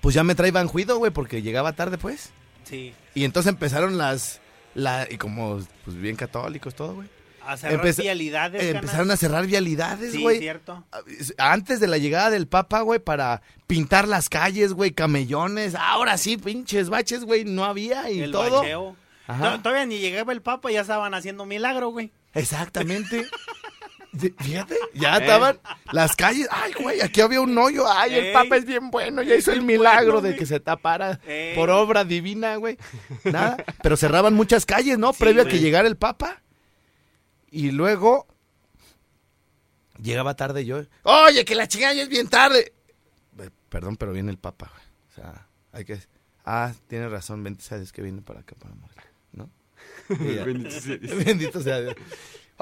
pues 0.00 0.14
ya 0.14 0.24
me 0.24 0.34
trae 0.34 0.50
banjuido, 0.50 0.98
güey, 0.98 1.12
porque 1.12 1.42
llegaba 1.42 1.72
tarde, 1.74 1.98
pues. 1.98 2.30
sí. 2.64 2.92
Y 3.14 3.24
entonces 3.24 3.50
empezaron 3.52 3.98
las 3.98 4.40
la 4.74 5.06
y 5.10 5.18
como 5.18 5.60
pues 5.84 5.96
bien 6.00 6.16
católicos 6.16 6.74
todo, 6.74 6.94
güey. 6.94 7.08
A 7.44 7.56
cerrar 7.56 7.84
vialidades, 7.96 8.62
Empezaron 8.62 9.10
a 9.10 9.16
cerrar 9.16 9.46
vialidades, 9.46 10.12
Sí, 10.12 10.22
güey. 10.22 10.38
cierto. 10.38 10.84
Antes 11.38 11.80
de 11.80 11.88
la 11.88 11.98
llegada 11.98 12.30
del 12.30 12.46
Papa, 12.46 12.82
güey, 12.82 13.00
para 13.00 13.42
pintar 13.66 14.06
las 14.06 14.28
calles, 14.28 14.72
güey, 14.74 14.92
camellones. 14.92 15.74
Ahora 15.74 16.16
sí, 16.18 16.36
pinches 16.36 16.88
baches, 16.88 17.24
güey, 17.24 17.44
no 17.44 17.64
había 17.64 18.08
y 18.10 18.20
El 18.22 18.30
todo. 18.32 18.60
bacheo. 18.60 18.96
Ajá. 19.26 19.56
To- 19.56 19.62
Todavía 19.62 19.86
ni 19.86 19.98
llegaba 19.98 20.32
el 20.32 20.40
papa 20.40 20.70
ya 20.70 20.80
estaban 20.82 21.14
haciendo 21.14 21.44
milagro, 21.44 21.88
güey. 21.90 22.12
Exactamente. 22.34 23.26
Fíjate, 24.14 24.76
ya 24.92 25.16
estaban 25.16 25.58
las 25.90 26.14
calles. 26.16 26.46
Ay, 26.50 26.72
güey, 26.78 27.00
aquí 27.00 27.22
había 27.22 27.40
un 27.40 27.56
hoyo. 27.56 27.90
Ay, 27.90 28.14
el. 28.14 28.32
Papa 28.32 28.56
es 28.56 28.66
bien 28.66 28.90
bueno. 28.90 29.22
Ya 29.22 29.34
hizo 29.36 29.52
el 29.52 29.62
milagro 29.62 30.20
de 30.20 30.36
que 30.36 30.44
se 30.44 30.60
tapara 30.60 31.18
Ey. 31.26 31.54
por 31.54 31.70
obra 31.70 32.04
divina, 32.04 32.56
güey. 32.56 32.76
Nada. 33.24 33.56
Pero 33.82 33.96
cerraban 33.96 34.34
muchas 34.34 34.66
calles, 34.66 34.98
¿no? 34.98 35.14
Previo 35.14 35.42
a 35.42 35.46
que 35.46 35.60
llegara 35.60 35.88
el 35.88 35.96
Papa. 35.96 36.42
Y 37.50 37.70
luego 37.70 38.26
llegaba 39.98 40.34
tarde 40.36 40.66
yo. 40.66 40.82
Oye, 41.04 41.44
que 41.44 41.54
la 41.54 41.66
chingada 41.66 41.94
ya 41.94 42.02
es 42.02 42.08
bien 42.10 42.28
tarde. 42.28 42.72
Eh, 43.38 43.50
Perdón, 43.70 43.96
pero 43.96 44.12
viene 44.12 44.30
el 44.30 44.38
Papa, 44.38 44.70
güey. 44.74 44.84
O 45.10 45.14
sea, 45.14 45.46
hay 45.72 45.86
que. 45.86 45.98
Ah, 46.44 46.72
tienes 46.86 47.10
razón. 47.10 47.42
Bendito 47.42 47.64
sea 47.64 47.78
Dios 47.78 47.92
que 47.92 48.02
viene 48.02 48.20
para 48.20 48.40
acá 48.40 48.56
para 48.58 48.74
morir, 48.74 48.96
¿no? 49.32 49.48
Ya. 50.34 50.44
Bendito 50.44 51.62
sea 51.62 51.80
Dios. 51.80 51.94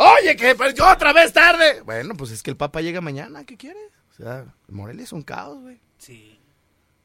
Oye, 0.00 0.34
que 0.34 0.54
pues, 0.54 0.72
yo 0.72 0.90
otra 0.90 1.12
vez 1.12 1.30
tarde. 1.30 1.82
Bueno, 1.82 2.14
pues 2.14 2.30
es 2.30 2.42
que 2.42 2.50
el 2.50 2.56
Papa 2.56 2.80
llega 2.80 3.02
mañana, 3.02 3.44
¿qué 3.44 3.58
quieres? 3.58 3.90
O 4.12 4.14
sea, 4.14 4.46
Morelia 4.68 5.04
es 5.04 5.12
un 5.12 5.22
caos, 5.22 5.60
güey. 5.60 5.78
Sí. 5.98 6.40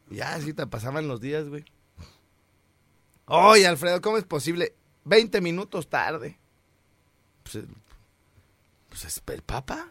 Ya, 0.10 0.34
así 0.34 0.54
te 0.54 0.66
pasaban 0.66 1.10
los 1.10 1.20
días, 1.20 1.50
güey. 1.50 1.66
Oye, 3.26 3.68
Alfredo, 3.68 4.00
¿cómo 4.00 4.18
es 4.18 4.24
posible? 4.24 4.76
20 5.04 5.42
minutos 5.42 5.90
tarde. 5.90 6.40
Pues, 7.44 7.56
eh, 7.56 7.68
pues 8.88 9.04
es 9.04 9.22
el 9.28 9.42
Papa. 9.42 9.90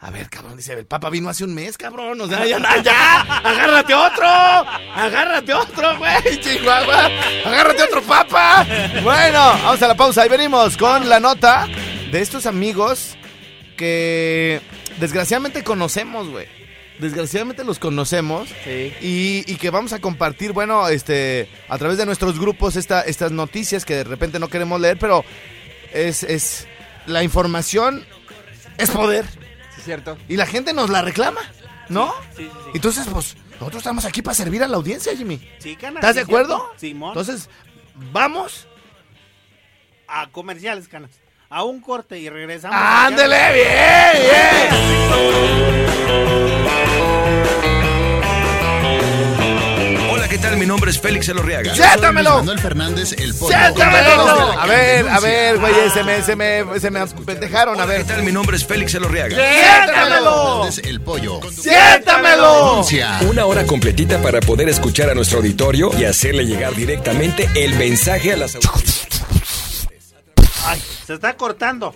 A 0.00 0.10
ver, 0.10 0.28
cabrón, 0.28 0.56
dice, 0.56 0.72
el 0.72 0.86
Papa 0.86 1.10
vino 1.10 1.28
hace 1.28 1.44
un 1.44 1.54
mes, 1.54 1.78
cabrón. 1.78 2.20
O 2.20 2.26
sea, 2.26 2.44
ya, 2.44 2.58
ya, 2.58 2.82
ya. 2.82 3.20
agárrate 3.20 3.94
otro. 3.94 4.26
Agárrate 4.26 5.54
otro, 5.54 5.98
güey, 5.98 6.40
Chihuahua. 6.40 7.06
Agárrate 7.44 7.82
otro 7.84 8.02
Papa. 8.02 8.66
Bueno, 9.04 9.38
vamos 9.38 9.80
a 9.80 9.86
la 9.86 9.94
pausa 9.94 10.26
y 10.26 10.28
venimos 10.28 10.76
con 10.76 11.08
la 11.08 11.20
nota 11.20 11.68
de 12.14 12.20
estos 12.20 12.46
amigos 12.46 13.16
que 13.76 14.60
desgraciadamente 15.00 15.64
conocemos, 15.64 16.28
güey. 16.28 16.46
Desgraciadamente 17.00 17.64
los 17.64 17.80
conocemos 17.80 18.48
Sí. 18.62 18.92
y, 19.00 19.52
y 19.52 19.56
que 19.56 19.70
vamos 19.70 19.92
a 19.92 19.98
compartir, 19.98 20.52
bueno, 20.52 20.86
este, 20.88 21.48
a 21.68 21.76
través 21.76 21.98
de 21.98 22.06
nuestros 22.06 22.38
grupos 22.38 22.76
esta, 22.76 23.00
estas 23.00 23.32
noticias 23.32 23.84
que 23.84 23.96
de 23.96 24.04
repente 24.04 24.38
no 24.38 24.46
queremos 24.46 24.80
leer, 24.80 24.96
pero 24.96 25.24
es, 25.92 26.22
es 26.22 26.68
la 27.06 27.24
información 27.24 28.06
es 28.78 28.90
poder 28.92 29.24
Sí, 29.26 29.38
es 29.78 29.84
cierto. 29.84 30.16
y 30.28 30.36
la 30.36 30.46
gente 30.46 30.72
nos 30.72 30.90
la 30.90 31.02
reclama, 31.02 31.40
¿no? 31.88 32.14
Sí, 32.36 32.44
sí, 32.44 32.50
sí. 32.64 32.70
Entonces, 32.74 33.08
pues, 33.12 33.36
nosotros 33.54 33.78
estamos 33.78 34.04
aquí 34.04 34.22
para 34.22 34.34
servir 34.36 34.62
a 34.62 34.68
la 34.68 34.76
audiencia, 34.76 35.16
Jimmy. 35.16 35.40
Sí, 35.58 35.74
canas, 35.74 35.96
¿Estás 35.96 36.14
de 36.14 36.20
acuerdo? 36.22 36.64
Simón. 36.76 37.08
Entonces, 37.10 37.50
vamos. 38.12 38.68
a 40.06 40.28
comerciales, 40.30 40.86
canas. 40.86 41.10
A 41.54 41.62
un 41.62 41.80
corte 41.80 42.18
y 42.18 42.28
regresamos. 42.28 42.76
¡Ándele, 42.76 43.36
bien, 43.52 43.64
bien! 44.24 45.04
Mi 50.56 50.66
nombre 50.66 50.90
es 50.90 51.00
Félix 51.00 51.28
Elorriaga. 51.28 51.74
¡Siéntamelo! 51.74 52.38
Manuel 52.38 52.58
Fernández, 52.58 53.12
el 53.12 53.34
pollo. 53.34 53.56
¡Siéntamelo! 53.56 54.60
A 54.60 54.66
ver, 54.66 55.08
a 55.08 55.20
ver, 55.20 55.58
güey, 55.58 55.74
se 55.92 56.02
me, 56.02 56.22
se 56.22 56.36
me, 56.36 56.80
se 56.80 56.90
me 56.90 57.06
pendejaron, 57.06 57.80
a 57.80 57.84
Hola, 57.84 57.92
¿qué 57.92 57.98
ver. 57.98 58.06
tal? 58.06 58.22
Mi 58.22 58.32
nombre 58.32 58.56
es 58.56 58.66
Félix 58.66 58.94
Elorriaga. 58.94 59.36
¡Siéntamelo! 59.36 60.64
Fernández, 60.64 60.86
el 60.86 61.00
pollo. 61.02 61.40
¡Siéntamelo! 61.50 62.82
Una 63.28 63.46
hora 63.46 63.64
completita 63.66 64.22
para 64.22 64.40
poder 64.40 64.68
escuchar 64.68 65.10
a 65.10 65.14
nuestro 65.14 65.38
auditorio 65.38 65.90
y 65.98 66.04
hacerle 66.04 66.46
llegar 66.46 66.74
directamente 66.74 67.48
el 67.54 67.74
mensaje 67.74 68.32
a 68.32 68.36
las 68.36 68.56
Ay, 70.66 70.80
se 71.06 71.14
está 71.14 71.36
cortando. 71.36 71.94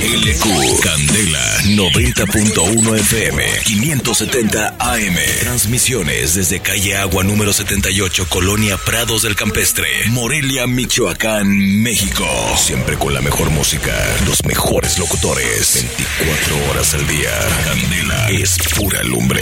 LQ 0.00 0.80
Candela 0.82 1.58
90.1 1.64 2.98
FM 2.98 3.44
570 3.64 4.76
AM 4.78 5.16
Transmisiones 5.40 6.34
desde 6.34 6.60
calle 6.60 6.96
Agua 6.96 7.24
número 7.24 7.52
78 7.52 8.26
Colonia 8.28 8.76
Prados 8.78 9.22
del 9.22 9.34
Campestre 9.36 9.88
Morelia, 10.08 10.66
Michoacán, 10.66 11.82
México. 11.82 12.26
Siempre 12.56 12.96
con 12.96 13.14
la 13.14 13.20
mejor 13.20 13.50
música 13.50 13.92
Los 14.26 14.44
mejores 14.44 14.98
locutores 14.98 15.74
24 15.74 16.70
horas 16.70 16.94
al 16.94 17.06
día. 17.06 17.30
Candela 17.64 18.30
es 18.30 18.56
pura 18.76 19.02
lumbre 19.02 19.40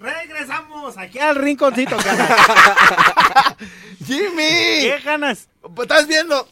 Regresamos 0.00 0.98
aquí 0.98 1.18
al 1.18 1.36
rinconcito, 1.36 1.96
ganas. 2.04 3.56
¡Jimmy! 4.04 4.80
¿Qué 4.82 5.00
ganas? 5.04 5.48
Pues, 5.60 5.88
¿Estás 5.88 6.08
viendo 6.08 6.48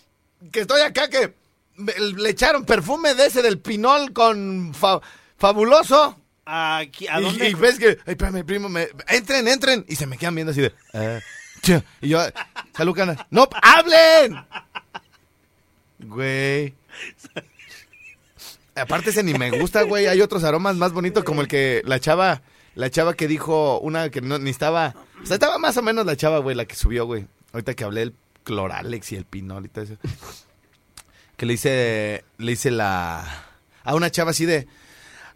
que 0.52 0.60
estoy 0.60 0.82
acá 0.82 1.08
que 1.10 1.34
le 1.76 2.30
echaron 2.30 2.64
perfume 2.64 3.14
de 3.14 3.26
ese 3.26 3.42
del 3.42 3.58
pinol 3.58 4.12
con 4.12 4.72
fa- 4.72 5.00
fabuloso? 5.36 6.16
Aquí, 6.46 7.08
¿A 7.08 7.20
Y- 7.20 7.24
dónde? 7.24 7.48
Y, 7.48 7.54
ves 7.54 7.78
que, 7.78 7.88
ay, 8.06 8.12
espérame, 8.12 8.44
primo, 8.44 8.68
me- 8.68 8.88
entren, 9.08 9.48
entren. 9.48 9.84
Y 9.88 9.96
se 9.96 10.06
me 10.06 10.16
quedan 10.16 10.34
viendo 10.36 10.52
así 10.52 10.60
de, 10.60 10.72
"Ah, 10.94 11.18
cha". 11.62 11.82
y 12.00 12.08
yo, 12.10 12.20
salud, 12.76 12.94
cana. 12.94 13.26
¡No, 13.30 13.48
hablen! 13.62 14.44
Güey. 15.98 16.72
Aparte 18.76 19.10
ese 19.10 19.22
ni 19.22 19.34
me 19.34 19.50
gusta, 19.58 19.82
güey. 19.82 20.06
Hay 20.06 20.20
otros 20.20 20.44
aromas 20.44 20.76
más 20.76 20.92
bonitos 20.92 21.24
como 21.24 21.40
el 21.42 21.48
que 21.48 21.82
la 21.84 21.98
chava, 22.00 22.42
la 22.74 22.90
chava 22.90 23.14
que 23.14 23.28
dijo, 23.28 23.78
una 23.80 24.10
que 24.10 24.20
no, 24.20 24.38
ni 24.38 24.50
estaba, 24.50 24.94
o 25.22 25.26
sea, 25.26 25.34
estaba 25.34 25.58
más 25.58 25.76
o 25.76 25.82
menos 25.82 26.06
la 26.06 26.16
chava, 26.16 26.38
güey, 26.38 26.54
la 26.56 26.64
que 26.64 26.74
subió, 26.76 27.04
güey. 27.06 27.26
Ahorita 27.52 27.74
que 27.74 27.84
hablé 27.84 28.02
el 28.02 28.14
cloralex 28.44 29.12
y 29.12 29.16
el 29.16 29.24
pinol 29.24 29.66
y 29.66 29.68
todo 29.68 29.84
eso. 29.84 29.96
Que 31.36 31.46
le 31.46 31.54
hice, 31.54 32.24
le 32.38 32.52
hice 32.52 32.70
la, 32.70 33.24
a 33.82 33.94
una 33.94 34.10
chava 34.10 34.30
así 34.30 34.44
de, 34.46 34.66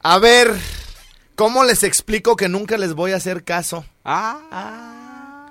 a 0.00 0.18
ver, 0.18 0.54
¿cómo 1.34 1.64
les 1.64 1.82
explico 1.82 2.36
que 2.36 2.48
nunca 2.48 2.76
les 2.78 2.94
voy 2.94 3.12
a 3.12 3.16
hacer 3.16 3.42
caso? 3.42 3.84
Ah, 4.04 5.48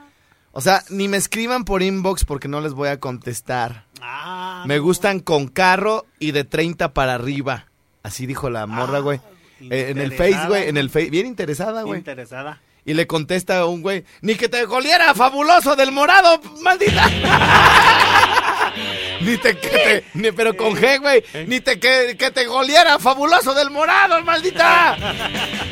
O 0.52 0.62
sea, 0.62 0.84
ni 0.90 1.08
me 1.08 1.18
escriban 1.18 1.66
por 1.66 1.82
inbox 1.82 2.24
porque 2.26 2.48
no 2.48 2.62
les 2.62 2.74
voy 2.74 2.90
a 2.90 3.00
contestar. 3.00 3.86
Ah, 4.02 4.64
Me 4.68 4.80
gustan 4.80 5.20
con 5.20 5.48
carro 5.48 6.06
y 6.20 6.32
de 6.32 6.44
30 6.44 6.94
para 6.94 7.16
arriba. 7.16 7.68
Así 8.04 8.26
dijo 8.26 8.50
la 8.50 8.68
morra, 8.68 9.00
güey. 9.00 9.20
Eh, 9.62 9.88
en 9.90 9.98
el 9.98 10.12
Face, 10.12 10.48
güey, 10.48 10.68
en 10.68 10.78
el 10.78 10.90
Face. 10.90 11.10
Bien 11.10 11.26
interesada, 11.26 11.84
güey. 11.84 12.00
interesada. 12.00 12.62
Y 12.86 12.94
le 12.96 13.08
contesta 13.08 13.66
un 13.66 13.82
güey, 13.82 14.04
ni 14.22 14.36
que 14.36 14.50
te 14.50 14.66
goliera 14.66 15.14
fabuloso 15.14 15.74
del 15.78 15.94
morado, 15.94 16.42
maldita. 16.62 17.08
ni 19.22 19.38
te, 19.38 19.58
que 19.58 19.70
te, 19.70 20.04
ni, 20.16 20.34
pero 20.34 20.58
con 20.58 20.76
G, 20.76 21.00
güey, 21.00 21.24
ni 21.48 21.62
te 21.62 21.80
que, 21.80 22.18
que 22.20 22.30
te 22.32 22.46
goliera 22.46 23.00
fabuloso 23.00 23.54
del 23.54 23.70
morado, 23.70 24.22
maldita. 24.24 24.98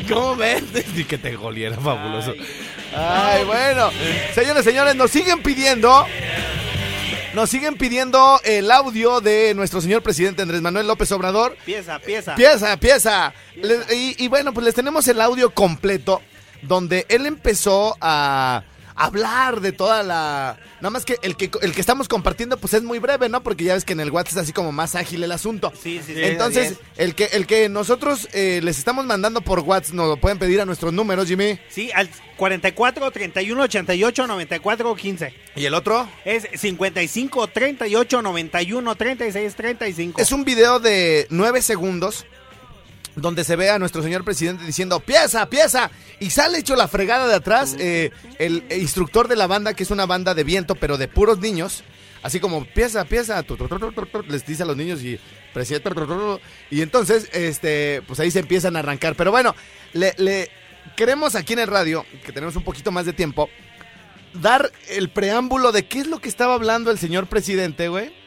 ¿Cómo 0.08 0.36
ves? 0.36 0.62
Ni 0.94 1.04
que 1.04 1.18
te 1.18 1.36
goliera 1.36 1.76
fabuloso. 1.76 2.32
Ay, 2.96 3.44
bueno. 3.44 3.90
Señores, 4.34 4.64
señores, 4.64 4.94
nos 4.94 5.10
siguen 5.10 5.42
pidiendo. 5.42 6.06
Nos 7.34 7.48
siguen 7.48 7.76
pidiendo 7.76 8.40
el 8.44 8.70
audio 8.70 9.20
de 9.22 9.54
nuestro 9.54 9.80
señor 9.80 10.02
presidente 10.02 10.42
Andrés 10.42 10.60
Manuel 10.60 10.86
López 10.86 11.10
Obrador. 11.12 11.56
Pieza, 11.64 11.98
pieza. 11.98 12.34
Pieza, 12.34 12.76
pieza. 12.76 13.32
Le- 13.56 13.94
y, 13.96 14.16
y 14.24 14.28
bueno, 14.28 14.52
pues 14.52 14.66
les 14.66 14.74
tenemos 14.74 15.08
el 15.08 15.18
audio 15.20 15.50
completo 15.50 16.20
donde 16.60 17.06
él 17.08 17.24
empezó 17.24 17.96
a 18.02 18.62
hablar 19.04 19.60
de 19.60 19.72
toda 19.72 20.02
la... 20.02 20.58
Nada 20.80 20.90
más 20.90 21.04
que 21.04 21.16
el 21.22 21.36
que 21.36 21.50
el 21.62 21.72
que 21.72 21.80
estamos 21.80 22.08
compartiendo 22.08 22.56
pues 22.56 22.74
es 22.74 22.82
muy 22.82 22.98
breve, 22.98 23.28
¿no? 23.28 23.42
Porque 23.42 23.64
ya 23.64 23.74
ves 23.74 23.84
que 23.84 23.92
en 23.92 24.00
el 24.00 24.10
WhatsApp 24.10 24.32
es 24.32 24.42
así 24.44 24.52
como 24.52 24.72
más 24.72 24.94
ágil 24.94 25.22
el 25.22 25.32
asunto. 25.32 25.72
Sí, 25.80 26.00
sí, 26.04 26.14
sí. 26.14 26.22
Entonces, 26.22 26.78
el 26.96 27.14
que, 27.14 27.24
el 27.26 27.46
que 27.46 27.68
nosotros 27.68 28.28
eh, 28.32 28.60
les 28.62 28.78
estamos 28.78 29.04
mandando 29.06 29.40
por 29.40 29.60
WhatsApp 29.60 29.94
nos 29.94 30.08
lo 30.08 30.16
pueden 30.16 30.38
pedir 30.38 30.60
a 30.60 30.64
nuestros 30.64 30.92
números, 30.92 31.28
Jimmy. 31.28 31.58
Sí, 31.68 31.90
al 31.94 32.08
44 32.36 33.10
31 33.10 33.62
88 33.62 34.26
94 34.26 34.94
15. 34.94 35.34
¿Y 35.54 35.64
el 35.64 35.74
otro? 35.74 36.08
Es 36.24 36.48
55 36.54 37.46
38 37.48 38.22
91 38.22 38.94
36 38.96 39.54
35. 39.54 40.20
Es 40.20 40.32
un 40.32 40.44
video 40.44 40.80
de 40.80 41.26
nueve 41.30 41.62
segundos 41.62 42.26
donde 43.16 43.44
se 43.44 43.56
ve 43.56 43.70
a 43.70 43.78
nuestro 43.78 44.02
señor 44.02 44.24
presidente 44.24 44.64
diciendo 44.64 45.00
pieza, 45.00 45.48
pieza, 45.48 45.90
y 46.20 46.30
sale 46.30 46.58
hecho 46.58 46.76
la 46.76 46.88
fregada 46.88 47.28
de 47.28 47.34
atrás 47.34 47.76
eh, 47.78 48.10
el 48.38 48.64
instructor 48.70 49.28
de 49.28 49.36
la 49.36 49.46
banda, 49.46 49.74
que 49.74 49.82
es 49.82 49.90
una 49.90 50.06
banda 50.06 50.34
de 50.34 50.44
viento, 50.44 50.74
pero 50.74 50.98
de 50.98 51.08
puros 51.08 51.38
niños, 51.38 51.84
así 52.22 52.40
como 52.40 52.64
pieza, 52.64 53.04
pieza, 53.04 53.44
les 54.28 54.46
dice 54.46 54.62
a 54.62 54.66
los 54.66 54.76
niños 54.76 55.02
y 55.02 55.18
presidente, 55.52 55.90
y 56.70 56.80
entonces, 56.80 57.28
este, 57.32 58.02
pues 58.06 58.20
ahí 58.20 58.30
se 58.30 58.40
empiezan 58.40 58.76
a 58.76 58.80
arrancar. 58.80 59.14
Pero 59.16 59.30
bueno, 59.30 59.54
le 59.92 60.50
queremos 60.96 61.34
aquí 61.34 61.52
en 61.52 61.60
el 61.60 61.68
radio, 61.68 62.06
que 62.24 62.32
tenemos 62.32 62.56
un 62.56 62.64
poquito 62.64 62.90
más 62.90 63.04
de 63.04 63.12
tiempo, 63.12 63.50
dar 64.34 64.72
el 64.88 65.10
preámbulo 65.10 65.72
de 65.72 65.84
qué 65.84 66.00
es 66.00 66.06
lo 66.06 66.20
que 66.20 66.28
estaba 66.28 66.54
hablando 66.54 66.90
el 66.90 66.98
señor 66.98 67.26
presidente, 67.26 67.88
güey 67.88 68.21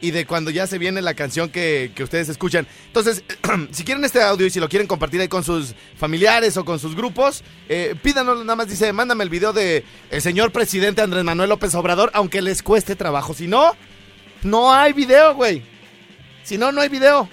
y 0.00 0.10
de 0.12 0.26
cuando 0.26 0.50
ya 0.50 0.66
se 0.66 0.78
viene 0.78 1.02
la 1.02 1.14
canción 1.14 1.48
que, 1.50 1.90
que 1.94 2.04
ustedes 2.04 2.28
escuchan. 2.28 2.66
Entonces, 2.86 3.24
si 3.72 3.84
quieren 3.84 4.04
este 4.04 4.22
audio 4.22 4.46
y 4.46 4.50
si 4.50 4.60
lo 4.60 4.68
quieren 4.68 4.86
compartir 4.86 5.20
ahí 5.20 5.28
con 5.28 5.42
sus 5.44 5.74
familiares 5.96 6.56
o 6.56 6.64
con 6.64 6.78
sus 6.78 6.94
grupos, 6.94 7.42
eh, 7.68 7.94
pídanos, 8.02 8.38
nada 8.40 8.56
más 8.56 8.68
dice, 8.68 8.92
mándame 8.92 9.24
el 9.24 9.30
video 9.30 9.52
de 9.52 9.84
el 10.10 10.22
señor 10.22 10.52
presidente 10.52 11.02
Andrés 11.02 11.24
Manuel 11.24 11.48
López 11.50 11.74
Obrador, 11.74 12.10
aunque 12.14 12.42
les 12.42 12.62
cueste 12.62 12.96
trabajo. 12.96 13.34
Si 13.34 13.46
no, 13.48 13.72
no 14.42 14.72
hay 14.72 14.92
video, 14.92 15.34
güey. 15.34 15.62
Si 16.44 16.56
no, 16.58 16.70
no 16.72 16.80
hay 16.80 16.88
video. 16.88 17.28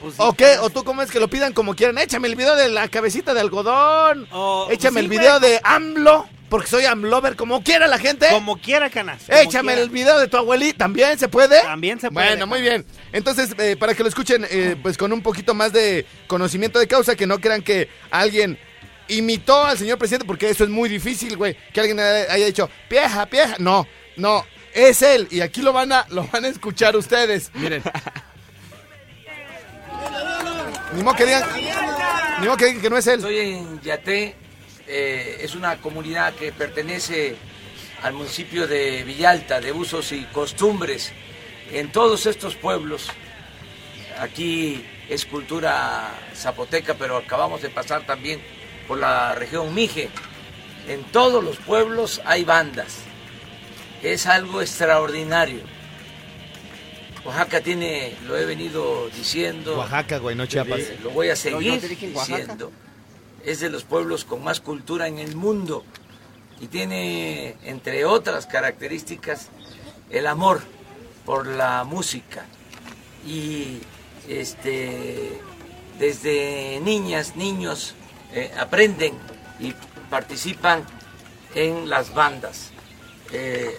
Pues 0.00 0.14
¿O 0.18 0.32
qué? 0.32 0.58
¿O 0.60 0.70
tú 0.70 0.84
cómo 0.84 1.02
es 1.02 1.10
que 1.10 1.18
lo 1.18 1.26
pidan 1.28 1.52
como 1.52 1.74
quieran? 1.74 1.98
Échame 1.98 2.28
el 2.28 2.36
video 2.36 2.54
de 2.54 2.68
la 2.68 2.86
cabecita 2.86 3.34
de 3.34 3.40
algodón. 3.40 4.28
O- 4.30 4.68
Échame 4.70 5.00
sí, 5.00 5.04
el 5.06 5.10
video 5.10 5.40
de 5.40 5.60
AMLO, 5.64 6.28
porque 6.48 6.68
soy 6.68 6.84
AMLover, 6.84 7.36
como 7.36 7.62
quiera 7.62 7.86
la 7.86 7.98
gente. 7.98 8.26
Como 8.30 8.58
quiera, 8.58 8.90
canas. 8.90 9.24
como 9.26 9.38
Échame 9.38 9.72
quiera. 9.72 9.82
el 9.82 9.90
video 9.90 10.18
de 10.18 10.28
tu 10.28 10.36
abuelita, 10.36 10.78
¿también 10.78 11.18
se 11.18 11.28
puede? 11.28 11.60
También 11.62 12.00
se 12.00 12.10
puede. 12.10 12.28
Bueno, 12.28 12.46
muy 12.46 12.60
bien. 12.60 12.84
Entonces, 13.12 13.54
eh, 13.58 13.76
para 13.78 13.94
que 13.94 14.02
lo 14.02 14.08
escuchen, 14.08 14.46
eh, 14.50 14.76
pues 14.82 14.96
con 14.96 15.12
un 15.12 15.22
poquito 15.22 15.54
más 15.54 15.72
de 15.72 16.06
conocimiento 16.26 16.78
de 16.78 16.86
causa, 16.86 17.16
que 17.16 17.26
no 17.26 17.40
crean 17.40 17.62
que 17.62 17.88
alguien 18.10 18.58
imitó 19.08 19.64
al 19.64 19.78
señor 19.78 19.98
presidente, 19.98 20.26
porque 20.26 20.48
eso 20.50 20.64
es 20.64 20.70
muy 20.70 20.88
difícil, 20.88 21.36
güey. 21.36 21.56
Que 21.72 21.80
alguien 21.80 22.00
haya 22.00 22.46
dicho, 22.46 22.70
pieja, 22.88 23.26
pieja. 23.26 23.56
No, 23.58 23.86
no, 24.16 24.44
es 24.74 25.02
él. 25.02 25.28
Y 25.30 25.40
aquí 25.40 25.62
lo 25.62 25.72
van 25.72 25.92
a, 25.92 26.06
lo 26.10 26.26
van 26.32 26.44
a 26.44 26.48
escuchar 26.48 26.96
ustedes. 26.96 27.50
Miren. 27.54 27.82
Ni 30.94 31.02
modo 31.02 31.16
que 31.16 31.26
digan, 31.26 31.42
ni 32.40 32.46
modo 32.46 32.56
que 32.56 32.64
digan 32.66 32.80
que 32.80 32.90
no 32.90 32.96
es 32.96 33.06
él. 33.06 33.16
Estoy 33.16 33.38
en 33.38 33.80
Yaté, 33.82 34.34
eh, 34.88 35.38
es 35.40 35.54
una 35.54 35.80
comunidad 35.80 36.34
que 36.34 36.50
pertenece 36.52 37.36
al 38.02 38.14
municipio 38.14 38.66
de 38.66 39.04
Villalta, 39.04 39.60
de 39.60 39.72
usos 39.72 40.12
y 40.12 40.24
costumbres. 40.24 41.12
En 41.72 41.92
todos 41.92 42.26
estos 42.26 42.54
pueblos, 42.54 43.08
aquí 44.18 44.84
es 45.08 45.26
cultura 45.26 46.10
zapoteca, 46.34 46.94
pero 46.94 47.18
acabamos 47.18 47.60
de 47.62 47.70
pasar 47.70 48.06
también 48.06 48.40
por 48.86 48.98
la 48.98 49.34
región 49.34 49.74
Mije. 49.74 50.08
En 50.88 51.02
todos 51.04 51.44
los 51.44 51.58
pueblos 51.58 52.22
hay 52.24 52.44
bandas. 52.44 53.00
Es 54.02 54.26
algo 54.26 54.62
extraordinario. 54.62 55.60
Oaxaca 57.24 57.60
tiene, 57.60 58.14
lo 58.26 58.38
he 58.38 58.46
venido 58.46 59.10
diciendo, 59.10 59.76
Oaxaca, 59.76 60.18
güey, 60.18 60.34
no 60.34 60.46
Chiapas. 60.46 60.80
lo 61.02 61.10
voy 61.10 61.28
a 61.28 61.36
seguir 61.36 61.74
¿No 61.74 61.80
te 61.80 61.88
dije 61.88 62.06
en 62.06 62.16
Oaxaca? 62.16 62.56
Es 63.44 63.60
de 63.60 63.70
los 63.70 63.84
pueblos 63.84 64.24
con 64.24 64.42
más 64.42 64.60
cultura 64.60 65.08
en 65.08 65.18
el 65.18 65.36
mundo 65.36 65.84
y 66.60 66.66
tiene, 66.66 67.56
entre 67.64 68.04
otras 68.04 68.46
características, 68.46 69.48
el 70.10 70.26
amor 70.26 70.60
por 71.24 71.46
la 71.46 71.84
música. 71.84 72.46
Y 73.26 73.78
este, 74.28 75.40
desde 75.98 76.80
niñas, 76.80 77.36
niños 77.36 77.94
eh, 78.32 78.52
aprenden 78.58 79.14
y 79.60 79.74
participan 80.10 80.84
en 81.54 81.88
las 81.88 82.12
bandas. 82.14 82.70
Eh, 83.32 83.78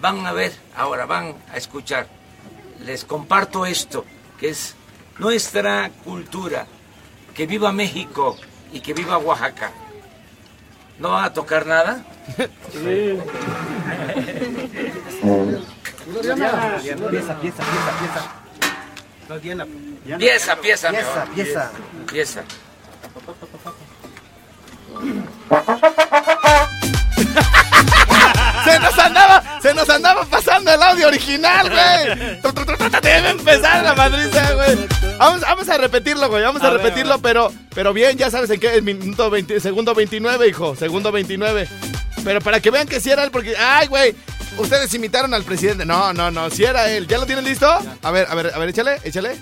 van 0.00 0.26
a 0.26 0.32
ver 0.32 0.52
ahora, 0.76 1.06
van 1.06 1.34
a 1.52 1.56
escuchar. 1.56 2.06
Les 2.84 3.04
comparto 3.04 3.66
esto, 3.66 4.04
que 4.38 4.50
es 4.50 4.74
nuestra 5.18 5.90
cultura. 6.04 6.66
Que 7.34 7.46
viva 7.46 7.72
México 7.72 8.36
y 8.72 8.80
que 8.80 8.94
viva 8.94 9.18
Oaxaca. 9.18 9.70
¿No 10.98 11.10
van 11.10 11.24
a 11.24 11.32
tocar 11.32 11.66
nada? 11.66 12.04
Pieza, 16.18 17.40
pieza, 17.40 17.40
pieza, 17.40 17.62
pieza. 17.98 18.22
Pieza, 20.18 20.56
pieza, 20.56 20.56
Pieza, 20.60 20.90
mejor. 20.92 21.28
pieza. 21.34 21.70
Pieza. 22.10 22.42
Se 29.62 29.74
nos 29.74 29.88
andaba, 29.90 30.24
pasando 30.24 30.72
el 30.72 30.82
audio 30.82 31.08
original, 31.08 31.68
güey. 31.68 32.40
Debe 33.02 33.30
empezar 33.30 33.84
la 33.84 33.94
madriza, 33.94 34.52
güey. 34.54 34.78
Vamos, 35.18 35.40
vamos 35.42 35.68
a 35.68 35.78
repetirlo, 35.78 36.28
güey. 36.28 36.42
Vamos 36.42 36.62
a, 36.62 36.68
A 36.68 36.70
ver, 36.70 36.80
repetirlo, 36.82 37.14
ver. 37.14 37.22
pero, 37.22 37.52
pero 37.74 37.92
bien, 37.92 38.16
ya 38.16 38.30
sabes 38.30 38.48
en 38.50 38.58
qué, 38.60 38.74
el 38.74 38.82
minuto 38.82 39.28
20, 39.28 39.60
segundo 39.60 39.94
29, 39.94 40.48
hijo. 40.48 40.74
Segundo 40.76 41.12
29. 41.12 41.68
Pero 42.24 42.40
para 42.40 42.60
que 42.60 42.70
vean 42.70 42.88
que 42.88 43.00
sí 43.00 43.10
era 43.10 43.24
él, 43.24 43.30
porque, 43.30 43.54
ay, 43.56 43.86
güey. 43.88 44.14
Ustedes 44.58 44.92
imitaron 44.94 45.32
al 45.32 45.44
presidente. 45.44 45.86
No, 45.86 46.12
no, 46.12 46.30
no, 46.30 46.50
sí 46.50 46.64
era 46.64 46.90
él. 46.90 47.06
¿Ya 47.06 47.18
lo 47.18 47.26
tienen 47.26 47.44
listo? 47.44 47.66
A 48.02 48.10
ver, 48.10 48.26
a 48.28 48.34
ver, 48.34 48.52
a 48.54 48.58
ver, 48.58 48.68
échale, 48.70 48.98
échale. 49.04 49.36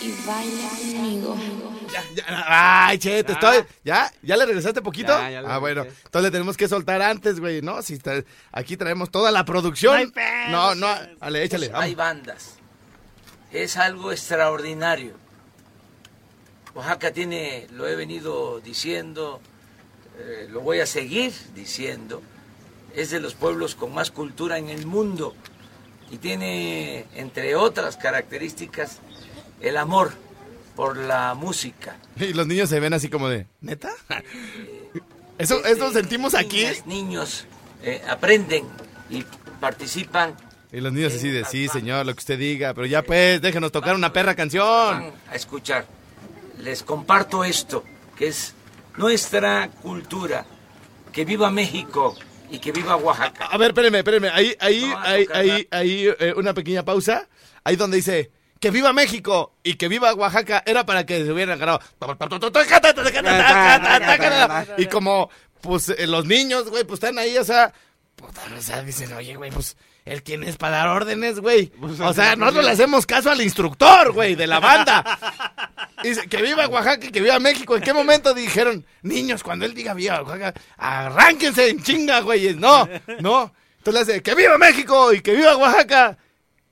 y 0.00 0.14
baila 0.26 0.68
conmigo. 0.88 1.36
Ay, 2.46 2.98
che, 2.98 3.22
te 3.24 3.32
estoy. 3.32 3.64
¿Ya? 3.84 4.12
¿Ya 4.22 4.36
le 4.36 4.46
regresaste 4.46 4.82
poquito? 4.82 5.12
Ya, 5.12 5.30
ya 5.30 5.42
le 5.42 5.48
ah, 5.48 5.58
bueno. 5.58 5.82
regresé. 5.82 6.02
Entonces 6.04 6.22
le 6.22 6.30
tenemos 6.30 6.56
que 6.56 6.68
soltar 6.68 7.02
antes, 7.02 7.40
güey, 7.40 7.62
¿no? 7.62 7.82
Si 7.82 7.94
está- 7.94 8.22
aquí 8.52 8.76
traemos 8.76 9.10
toda 9.10 9.30
la 9.30 9.44
producción. 9.44 10.12
No, 10.50 10.74
no, 10.74 10.88
dale, 11.20 11.42
échale. 11.42 11.70
Hay 11.74 11.94
bandas. 11.94 12.54
Es 13.52 13.76
algo 13.76 14.12
extraordinario. 14.12 15.14
Oaxaca 16.74 17.12
tiene, 17.12 17.66
lo 17.72 17.88
he 17.88 17.96
venido 17.96 18.60
diciendo, 18.60 19.40
eh, 20.18 20.46
lo 20.50 20.60
voy 20.60 20.80
a 20.80 20.86
seguir 20.86 21.32
diciendo, 21.54 22.22
es 22.94 23.10
de 23.10 23.20
los 23.20 23.34
pueblos 23.34 23.74
con 23.74 23.92
más 23.94 24.10
cultura 24.10 24.58
en 24.58 24.68
el 24.68 24.86
mundo 24.86 25.34
y 26.10 26.18
tiene, 26.18 27.06
entre 27.14 27.56
otras 27.56 27.96
características, 27.96 28.98
el 29.60 29.76
amor 29.76 30.12
por 30.78 30.96
la 30.96 31.34
música. 31.34 31.96
Y 32.20 32.32
los 32.34 32.46
niños 32.46 32.68
se 32.68 32.78
ven 32.78 32.92
así 32.94 33.08
como 33.08 33.28
de, 33.28 33.48
¿neta? 33.60 33.90
Eso, 35.36 35.64
eso 35.64 35.92
sentimos 35.92 36.34
aquí. 36.34 36.66
Los 36.66 36.86
niños 36.86 37.46
eh, 37.82 38.00
aprenden 38.08 38.64
y 39.08 39.24
participan 39.60 40.34
Y 40.72 40.80
los 40.80 40.92
niños 40.92 41.14
así 41.14 41.30
de, 41.30 41.44
sí, 41.44 41.68
señor, 41.68 42.06
lo 42.06 42.12
que 42.12 42.18
usted 42.18 42.38
diga, 42.38 42.74
pero 42.74 42.86
ya 42.86 43.02
pues, 43.02 43.40
déjenos 43.40 43.70
tocar 43.70 43.94
una 43.94 44.12
perra 44.12 44.34
canción. 44.36 44.66
van 44.66 45.12
a 45.30 45.34
escuchar. 45.34 45.84
Les 46.58 46.82
comparto 46.84 47.42
esto, 47.44 47.84
que 48.16 48.28
es 48.28 48.54
nuestra 48.96 49.68
cultura. 49.82 50.44
Que 51.12 51.24
viva 51.24 51.50
México 51.50 52.16
y 52.50 52.58
que 52.60 52.70
viva 52.70 52.96
Oaxaca. 52.96 53.46
A 53.46 53.58
ver, 53.58 53.68
espérenme, 53.70 53.98
espérenme. 53.98 54.28
Ahí, 54.28 54.56
ahí, 54.60 54.80
No, 54.82 54.98
ahí, 54.98 55.26
ahí, 55.32 55.68
ahí, 55.70 56.08
eh, 56.20 56.34
una 56.36 56.54
pequeña 56.54 56.84
pausa. 56.84 57.28
Ahí 57.64 57.76
donde 57.76 57.96
dice, 57.96 58.30
que 58.60 58.70
viva 58.70 58.92
México 58.92 59.54
y 59.62 59.74
que 59.74 59.88
viva 59.88 60.14
Oaxaca, 60.14 60.62
era 60.66 60.84
para 60.84 61.06
que 61.06 61.24
se 61.24 61.32
hubieran 61.32 61.58
ganado. 61.58 61.80
Y 64.76 64.86
como, 64.86 65.30
pues, 65.60 65.88
eh, 65.90 66.06
los 66.06 66.24
niños, 66.26 66.68
güey, 66.68 66.84
pues 66.84 66.98
están 67.02 67.18
ahí, 67.18 67.36
o 67.38 67.44
sea, 67.44 67.72
puta, 68.16 68.42
o 68.56 68.60
sea, 68.60 68.82
dicen, 68.82 69.12
oye, 69.12 69.36
güey, 69.36 69.50
pues, 69.50 69.76
¿el 70.04 70.22
quién 70.22 70.42
es 70.42 70.56
para 70.56 70.78
dar 70.78 70.88
órdenes, 70.88 71.40
güey? 71.40 71.72
O 71.80 72.12
sea, 72.12 72.34
nosotros 72.36 72.64
le 72.64 72.72
hacemos 72.72 73.06
caso 73.06 73.30
al 73.30 73.40
instructor, 73.40 74.12
güey, 74.12 74.34
de 74.34 74.46
la 74.46 74.60
banda. 74.60 75.04
Dice, 76.02 76.28
que 76.28 76.42
viva 76.42 76.66
Oaxaca 76.68 77.06
y 77.06 77.10
que 77.10 77.20
viva 77.20 77.38
México. 77.38 77.76
¿En 77.76 77.82
qué 77.82 77.92
momento 77.92 78.34
dijeron, 78.34 78.84
niños, 79.02 79.42
cuando 79.42 79.64
él 79.64 79.74
diga 79.74 79.94
viva 79.94 80.22
Oaxaca, 80.22 80.54
arránquense 80.76 81.68
en 81.68 81.82
chinga, 81.82 82.20
güey? 82.20 82.54
No, 82.54 82.88
no. 83.20 83.52
Entonces 83.78 83.94
le 83.94 84.00
hace, 84.00 84.22
que 84.22 84.34
viva 84.34 84.58
México 84.58 85.12
y 85.12 85.20
que 85.20 85.34
viva 85.34 85.56
Oaxaca. 85.56 86.18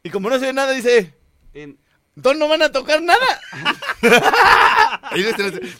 Y 0.02 0.10
como 0.10 0.30
no 0.30 0.38
se 0.38 0.46
ve 0.46 0.52
nada, 0.52 0.72
dice, 0.72 1.15
entonces 1.62 2.38
no 2.40 2.48
van 2.48 2.62
a 2.62 2.70
tocar 2.72 3.02
nada. 3.02 3.40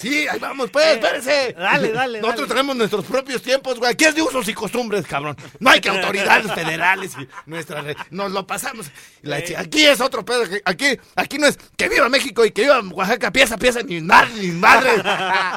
Sí, 0.01 0.27
ahí 0.29 0.39
vamos, 0.39 0.71
pues, 0.71 0.87
espérense. 0.87 1.53
dale, 1.59 1.93
dale, 1.93 2.21
Nosotros 2.21 2.49
tenemos 2.49 2.77
nuestros 2.77 3.05
propios 3.05 3.43
tiempos, 3.43 3.79
güey. 3.79 3.93
Aquí 3.93 4.05
es 4.05 4.15
de 4.15 4.23
usos 4.23 4.49
y 4.49 4.55
costumbres, 4.55 5.07
cabrón. 5.07 5.37
No 5.59 5.71
hay 5.71 5.81
que 5.81 5.89
autoridades 5.91 6.51
federales 6.53 7.13
y 7.19 7.29
nuestra 7.47 7.83
re- 7.83 7.97
nos 8.11 8.31
lo 8.33 8.47
pasamos. 8.47 8.87
Y 9.23 9.27
la 9.29 9.43
chi- 9.43 9.55
Aquí 9.55 9.85
es 9.85 10.01
otro 10.01 10.25
pedo. 10.25 10.45
Aquí, 10.65 10.99
aquí 11.17 11.39
no 11.39 11.47
es 11.47 11.59
que 11.77 11.89
viva 11.89 12.09
México 12.09 12.45
y 12.45 12.53
que 12.53 12.63
viva 12.63 12.81
Oaxaca, 12.81 13.31
pieza, 13.33 13.57
pieza, 13.59 13.83
ni 13.83 14.01
madre, 14.01 14.31
ni 14.41 14.49
madre. 14.53 14.91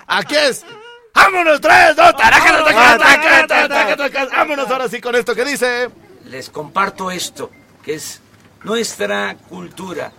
Aquí 0.07 0.35
es. 0.35 0.65
¡Vámonos, 1.13 1.61
tres, 1.61 1.95
dos! 1.95 2.13
Vámonos 4.31 4.69
ahora 4.69 4.87
sí 4.89 4.99
con 5.01 5.15
esto 5.15 5.35
que 5.35 5.45
dice. 5.45 5.89
Les 6.25 6.49
comparto 6.49 7.11
esto, 7.11 7.51
que 7.83 7.95
es 7.95 8.21
nuestra 8.63 9.35
cultura. 9.49 10.11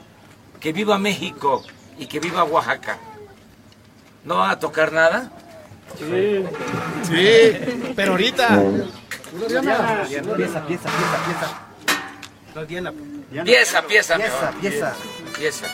Que 0.61 0.72
viva 0.72 0.99
México 0.99 1.64
y 1.99 2.07
que 2.07 2.20
viva 2.20 2.45
Oaxaca. 2.45 2.99
¿No 4.24 4.36
van 4.36 4.51
a 4.51 4.59
tocar 4.59 4.93
nada? 4.93 5.30
Sí. 5.99 6.45
Sí, 7.05 7.93
pero 7.97 8.12
ahorita. 8.12 8.62
Pieza, 9.30 9.62
pieza, 10.26 10.66
pieza, 10.66 10.88
pieza. 11.24 11.49
Pieza, 13.45 13.82
pieza, 13.82 14.16
Pieza, 14.16 14.53
pieza. 14.61 14.93
Pieza. 15.38 15.66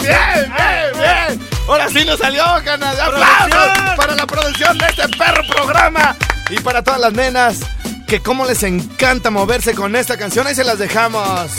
Bien, 0.00 0.52
bien, 0.56 0.92
bien. 0.94 1.48
Ahora 1.68 1.88
sí 1.88 2.04
nos 2.04 2.18
salió, 2.18 2.44
ganas. 2.64 2.98
¡Aplausos 2.98 3.96
para 3.96 4.14
la 4.14 4.26
producción 4.26 4.78
de 4.78 4.86
este 4.86 5.08
perro 5.16 5.42
programa! 5.48 6.14
Y 6.50 6.60
para 6.60 6.82
todas 6.82 7.00
las 7.00 7.12
nenas, 7.12 7.60
que 8.06 8.20
cómo 8.20 8.44
les 8.44 8.62
encanta 8.62 9.30
moverse 9.30 9.74
con 9.74 9.96
esta 9.96 10.16
canción, 10.16 10.46
ahí 10.46 10.54
se 10.54 10.64
las 10.64 10.78
dejamos. 10.78 11.50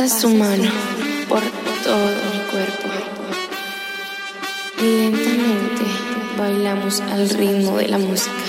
Pasa 0.00 0.20
su 0.20 0.30
mano 0.30 0.64
por 1.28 1.42
todo 1.84 2.06
mi 2.32 2.40
cuerpo. 2.50 2.88
Y 4.78 4.82
lentamente 4.82 5.84
bailamos 6.38 7.02
al 7.02 7.28
ritmo 7.28 7.76
de 7.76 7.88
la 7.88 7.98
música. 7.98 8.39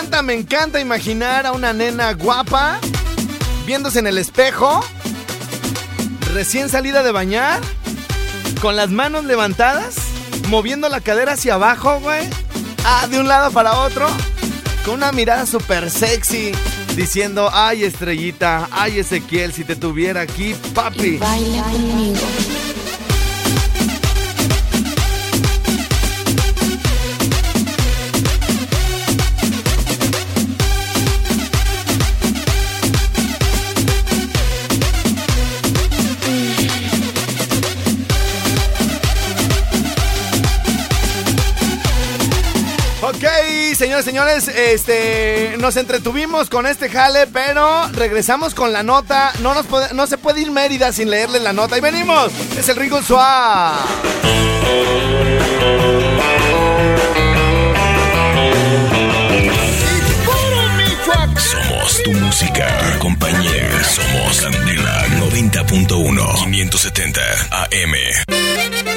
Encanta, 0.00 0.22
me 0.22 0.32
encanta, 0.32 0.80
imaginar 0.80 1.44
a 1.44 1.52
una 1.52 1.74
nena 1.74 2.14
guapa 2.14 2.78
viéndose 3.66 3.98
en 3.98 4.06
el 4.06 4.16
espejo, 4.16 4.82
recién 6.32 6.70
salida 6.70 7.02
de 7.02 7.12
bañar 7.12 7.60
con 8.62 8.76
las 8.76 8.88
manos 8.88 9.26
levantadas, 9.26 9.96
moviendo 10.48 10.88
la 10.88 11.02
cadera 11.02 11.32
hacia 11.32 11.54
abajo, 11.54 12.00
güey. 12.00 12.26
Ah, 12.82 13.06
de 13.10 13.20
un 13.20 13.28
lado 13.28 13.50
para 13.50 13.80
otro, 13.80 14.08
con 14.86 14.94
una 14.94 15.12
mirada 15.12 15.44
súper 15.44 15.90
sexy, 15.90 16.52
diciendo, 16.96 17.50
ay 17.52 17.84
estrellita, 17.84 18.70
ay 18.70 19.00
Ezequiel, 19.00 19.52
si 19.52 19.64
te 19.64 19.76
tuviera 19.76 20.22
aquí, 20.22 20.54
papi. 20.74 21.18
Señores, 44.20 44.48
este, 44.48 45.56
nos 45.58 45.76
entretuvimos 45.76 46.50
con 46.50 46.66
este 46.66 46.90
jale, 46.90 47.26
pero 47.26 47.88
regresamos 47.92 48.54
con 48.54 48.72
la 48.72 48.82
nota. 48.82 49.32
No, 49.40 49.54
nos 49.54 49.66
no 49.94 50.06
se 50.06 50.18
puede 50.18 50.42
ir 50.42 50.50
Mérida 50.50 50.92
sin 50.92 51.10
leerle 51.10 51.40
la 51.40 51.52
nota. 51.54 51.78
Y 51.78 51.80
venimos, 51.80 52.30
es 52.58 52.68
el 52.68 52.76
Ringo 52.76 53.02
Suá. 53.02 53.78
Somos 61.36 62.02
tu 62.02 62.12
música, 62.12 62.98
compañía. 62.98 63.84
Somos 63.84 64.40
Candela 64.42 65.06
90.1 65.18 66.44
570 66.44 67.20
AM. 67.50 68.89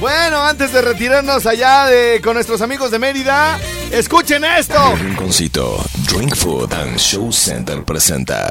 Bueno, 0.00 0.42
antes 0.42 0.72
de 0.72 0.80
retirarnos 0.80 1.44
allá 1.44 1.84
de, 1.84 2.22
con 2.22 2.32
nuestros 2.32 2.62
amigos 2.62 2.90
de 2.90 2.98
Mérida, 2.98 3.58
escuchen 3.90 4.44
esto. 4.44 4.94
El 4.94 4.98
Rinconcito, 5.00 5.84
Drink 6.10 6.34
Food 6.34 6.72
and 6.72 6.96
Show 6.96 7.30
Center 7.30 7.84
presenta. 7.84 8.50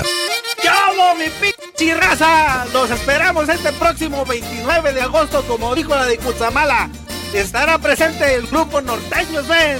¡Chavo, 0.61 1.15
mi 1.15 1.25
pinche 1.41 1.95
raza! 1.95 2.65
Los 2.71 2.91
esperamos 2.91 3.49
este 3.49 3.73
próximo 3.73 4.23
29 4.25 4.93
de 4.93 5.01
agosto, 5.01 5.43
como 5.47 5.73
dijo 5.73 5.95
la 5.95 6.05
de 6.05 6.19
Cutzamala. 6.19 6.87
Estará 7.33 7.79
presente 7.79 8.35
el 8.35 8.45
grupo 8.45 8.79
Norteños 8.81 9.47
Ven. 9.47 9.79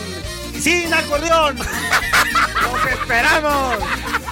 Y 0.55 0.59
sin 0.59 0.91
acordeón. 0.91 1.55
¡Los 2.63 2.93
esperamos! 2.93 3.77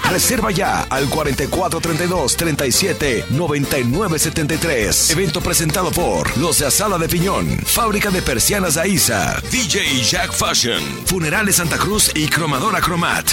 Reserva 0.10 0.52
ya 0.52 0.84
al 0.90 1.10
4432 1.10 2.38
37 2.38 3.26
99 3.32 4.20
73. 4.20 5.12
Evento 5.12 5.42
presentado 5.42 5.92
por 5.92 6.36
Los 6.38 6.60
de 6.60 6.68
Asada 6.68 6.98
de 6.98 7.08
Piñón, 7.10 7.60
Fábrica 7.66 8.10
de 8.10 8.22
Persianas 8.22 8.78
Aiza, 8.78 9.40
DJ 9.52 10.02
Jack 10.04 10.32
Fashion, 10.34 10.82
Funerales 11.06 11.58
Santa 11.58 11.78
Cruz 11.78 12.12
y 12.16 12.28
Cromadora 12.28 12.80
Cromat. 12.82 13.26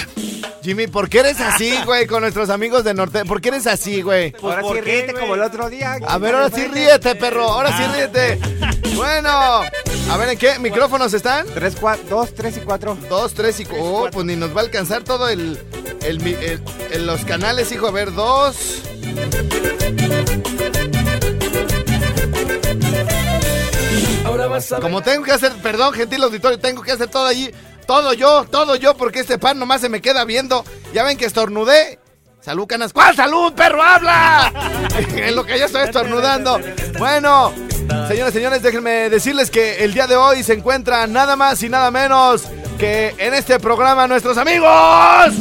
Jimmy, 0.63 0.87
¿por 0.87 1.09
qué 1.09 1.21
eres 1.21 1.41
así, 1.41 1.75
güey, 1.87 2.07
con 2.07 2.23
nuestros 2.23 2.51
amigos 2.51 2.85
de 2.85 2.95
Norte? 2.95 3.25
¿Por 3.25 3.41
qué 3.41 3.51
eres 3.51 3.67
así, 3.67 4.03
güey? 4.03 4.35
Ahora 4.43 4.63
sí 4.63 4.81
ríete 4.81 5.15
como 5.15 5.35
el 5.35 5.43
otro 5.43 5.69
día. 5.71 5.99
A 6.07 6.19
ver, 6.19 6.35
ahora 6.35 6.51
sí 6.55 6.67
ríete, 6.67 7.15
perro. 7.15 7.45
Ahora 7.51 7.77
sí 7.77 7.85
ríete. 7.95 8.39
Bueno, 8.95 9.29
a 9.29 10.17
ver, 10.17 10.29
¿en 10.29 10.39
qué 10.39 10.57
micrófonos 10.61 11.13
están? 11.15 11.47
Tres, 11.53 11.77
cua- 11.77 11.99
dos, 12.09 12.33
tres 12.33 12.57
y 12.59 12.61
cuatro. 12.61 12.97
Dos, 13.09 13.35
tres 13.35 13.59
y 13.59 13.65
cuatro. 13.65 13.85
Oh, 13.85 14.09
pues 14.09 14.25
ni 14.25 14.37
nos 14.37 14.55
va 14.57 14.61
a 14.61 14.65
alcanzar 14.65 15.03
todo 15.03 15.29
el, 15.29 15.59
el, 16.05 16.21
mi- 16.21 16.33
el- 16.33 16.61
el- 16.93 17.07
los 17.07 17.25
canales, 17.25 17.71
hijo. 17.73 17.87
A 17.87 17.91
ver, 17.91 18.13
dos. 18.13 18.83
Ahora 24.25 24.47
vas 24.47 24.73
a. 24.73 24.81
Como 24.81 25.03
tengo 25.03 25.25
que 25.25 25.33
hacer, 25.33 25.53
perdón, 25.63 25.93
gentil 25.95 26.23
auditorio, 26.23 26.59
tengo 26.59 26.83
que 26.83 26.93
hacer 26.93 27.09
todo 27.09 27.27
allí. 27.27 27.51
Todo 27.87 28.15
yo, 28.15 28.45
todo 28.51 28.77
yo, 28.77 28.97
porque 28.97 29.21
este 29.21 29.39
pan 29.39 29.59
nomás 29.59 29.81
se 29.83 29.89
me 29.91 30.01
queda 30.01 30.25
viendo. 30.25 30.65
Ya 30.95 31.03
ven 31.05 31.19
que 31.19 31.27
estornudé. 31.27 31.99
Salud, 32.41 32.67
canas. 32.67 32.93
¿Cuál 32.93 33.15
salud, 33.17 33.53
perro? 33.55 33.83
¡Habla! 33.83 34.53
en 35.17 35.35
lo 35.37 35.45
que 35.45 35.59
yo 35.59 35.67
estoy 35.67 35.83
estornudando. 35.85 36.61
Bueno, 36.99 37.53
señores, 38.09 38.33
señores, 38.35 38.63
déjenme 38.63 39.09
decirles 39.11 39.51
que 39.51 39.85
el 39.85 39.95
día 39.95 40.07
de 40.07 40.17
hoy 40.17 40.43
se 40.43 40.55
encuentra 40.55 41.07
nada 41.07 41.37
más 41.37 41.63
y 41.63 41.69
nada 41.69 41.91
menos 41.91 42.43
que 42.85 43.15
en 43.17 43.33
este 43.33 43.59
programa 43.59 44.07
nuestros 44.07 44.37
amigos. 44.37 44.69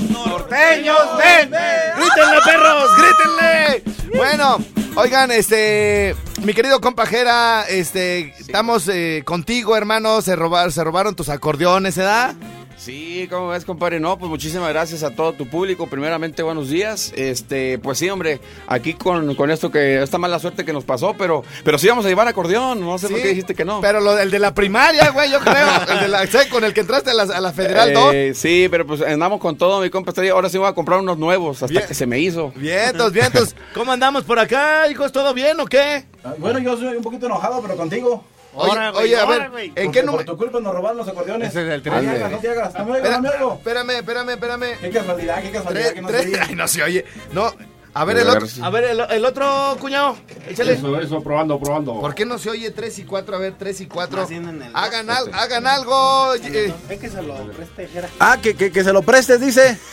¡Norteños 0.10 1.18
Ven! 1.18 1.50
¡Grítenle, 1.50 2.40
perros! 2.46 2.90
¡Grítenle! 2.98 3.84
Bueno, 4.16 4.58
oigan, 4.96 5.30
este. 5.32 6.16
Mi 6.44 6.54
querido 6.54 6.80
compajera, 6.80 7.66
este. 7.68 8.34
Estamos 8.40 8.88
eh, 8.88 9.24
contigo, 9.26 9.76
hermano. 9.76 10.22
Se, 10.22 10.38
robar, 10.38 10.72
se 10.72 10.86
robaron 10.86 11.16
tus 11.16 11.28
acordeones, 11.28 11.98
¿verdad? 11.98 12.34
Sí, 12.78 13.28
¿cómo 13.30 13.50
ves, 13.50 13.64
compadre? 13.64 14.00
No, 14.00 14.18
pues 14.18 14.30
muchísimas 14.30 14.70
gracias 14.70 15.04
a 15.04 15.12
todo 15.12 15.34
tu 15.34 15.48
público. 15.48 15.88
Primeramente, 15.88 16.44
buenos 16.44 16.70
días. 16.70 17.14
Este, 17.16 17.78
pues 17.80 17.98
sí, 17.98 18.10
hombre, 18.10 18.42
aquí 18.68 18.94
con, 18.94 19.36
con 19.36 19.52
esto 19.52 19.72
que 19.72 20.02
esta 20.04 20.18
mala 20.18 20.40
suerte 20.40 20.66
que 20.66 20.74
nos 20.74 20.84
pasó, 20.84 21.16
pero, 21.18 21.44
pero 21.64 21.78
sí 21.78 21.88
vamos 21.88 22.06
a 22.06 22.10
llevar 22.10 22.28
acordeón. 22.28 22.82
No 22.82 22.98
sé 22.98 23.08
por 23.08 23.18
Sí, 23.18 23.24
qué 23.24 23.30
dijiste 23.30 23.56
que 23.56 23.64
no. 23.64 23.80
Pero 23.80 24.02
lo 24.02 24.16
del 24.16 24.32
de 24.32 24.40
la 24.40 24.54
primaria, 24.54 25.12
güey, 25.12 25.32
yo 25.32 25.40
creo. 25.40 25.68
El 25.90 26.00
de 26.02 26.08
la, 26.10 26.28
¿sabes? 26.28 26.48
con 26.48 26.64
el 26.64 26.74
que 26.74 26.82
entraste 26.82 27.12
a 27.12 27.14
la, 27.14 27.24
a 27.24 27.40
la 27.42 27.54
Federal 27.54 27.94
2. 27.94 28.14
Eh, 28.14 28.34
sí, 28.36 28.68
pero 28.70 28.86
pues 28.86 29.02
andamos 29.02 29.40
con 29.40 29.56
todo, 29.58 29.80
mi 29.82 29.90
compa. 29.90 30.12
Ahora 30.34 30.50
sí 30.50 30.58
voy 30.58 30.68
a 30.68 30.74
comprar 30.74 31.00
unos 31.00 31.18
nuevos, 31.18 31.64
hasta 31.64 31.68
Bien. 31.74 31.88
que 31.88 31.94
se 31.94 32.06
me 32.06 32.20
hizo. 32.20 32.52
Vientos, 32.56 33.14
vientos. 33.14 33.56
¿Cómo 33.74 33.92
andamos 33.92 34.24
por 34.24 34.40
acá, 34.40 34.90
hijos? 34.90 35.12
¿Todo 35.12 35.34
bien 35.34 35.60
o 35.60 35.66
qué? 35.66 36.06
Bueno, 36.38 36.60
yo 36.60 36.78
soy 36.78 36.96
un 36.96 37.04
poquito 37.04 37.26
enojado, 37.26 37.62
pero 37.62 37.76
contigo. 37.76 38.24
Oye, 38.56 38.70
Ahora, 38.70 38.92
güey, 38.92 39.04
oye, 39.06 39.16
a 39.18 39.24
ahora, 39.24 39.50
ver. 39.50 39.72
¿en 39.76 39.92
qué 39.92 40.02
Por 40.04 40.12
número? 40.12 40.32
tu 40.32 40.38
culpa 40.38 40.60
nos 40.60 40.74
robaron 40.76 40.98
los 40.98 41.08
acordeones. 41.08 41.50
Ese 41.50 41.62
es 41.62 41.68
el 41.70 41.78
No 41.78 41.84
te 41.84 41.90
tres. 41.90 42.08
hagas, 42.22 42.32
no 42.32 42.38
te 42.38 42.50
hagas. 42.50 42.74
Dame 42.74 42.92
algo, 42.94 42.98
Espera- 42.98 43.14
dame 43.16 43.30
algo. 43.30 43.54
espérame, 43.54 43.90
espérame, 43.98 44.30
espérame. 44.30 44.78
Qué 44.80 44.90
casualidad, 44.92 45.42
qué 45.42 45.52
casualidad 45.52 45.82
Tres, 45.86 45.94
que 45.94 46.02
no 46.02 46.08
tres. 46.10 46.22
se 46.24 46.28
oye. 46.30 46.40
Ay, 46.50 46.56
no 46.62 46.68
se 46.68 46.84
oye. 46.84 47.06
No. 47.32 47.54
A 47.96 48.06
ver, 48.06 48.18
el 48.18 48.28
otro, 48.28 48.48
a 48.64 48.70
ver 48.72 48.84
el, 48.86 49.00
el 49.02 49.26
otro 49.26 49.78
cuñado. 49.80 50.18
Échale. 50.50 50.74
Eso, 50.74 51.00
eso, 51.00 51.22
probando, 51.22 51.60
probando. 51.60 52.00
¿Por 52.00 52.16
qué 52.16 52.26
no 52.26 52.40
se 52.40 52.50
oye 52.50 52.72
3 52.72 53.00
y 53.00 53.04
4? 53.06 53.36
A 53.36 53.40
ver, 53.40 53.54
3 53.58 53.82
y 53.82 53.86
4. 53.88 54.18
Más 54.22 54.30
bien 54.30 54.50
en 54.50 54.62
el- 54.64 54.76
Hagan, 54.76 55.10
al- 55.12 55.32
hagan 55.34 55.68
algo. 55.68 56.34
eh, 56.36 56.74
Es 56.90 57.00
que 57.00 57.10
se 57.10 57.22
lo 57.22 57.36
preste. 57.52 57.88
Ah, 58.20 58.38
que, 58.42 58.56
que, 58.56 58.72
que 58.72 58.84
se 58.84 58.94
lo 58.94 59.02
prestes, 59.04 59.40
dice. 59.42 59.78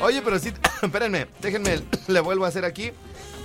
Oye, 0.00 0.22
pero 0.22 0.38
sí, 0.38 0.52
espérenme, 0.82 1.26
déjenme, 1.40 1.80
le 2.08 2.20
vuelvo 2.20 2.44
a 2.44 2.48
hacer 2.48 2.64
aquí. 2.64 2.92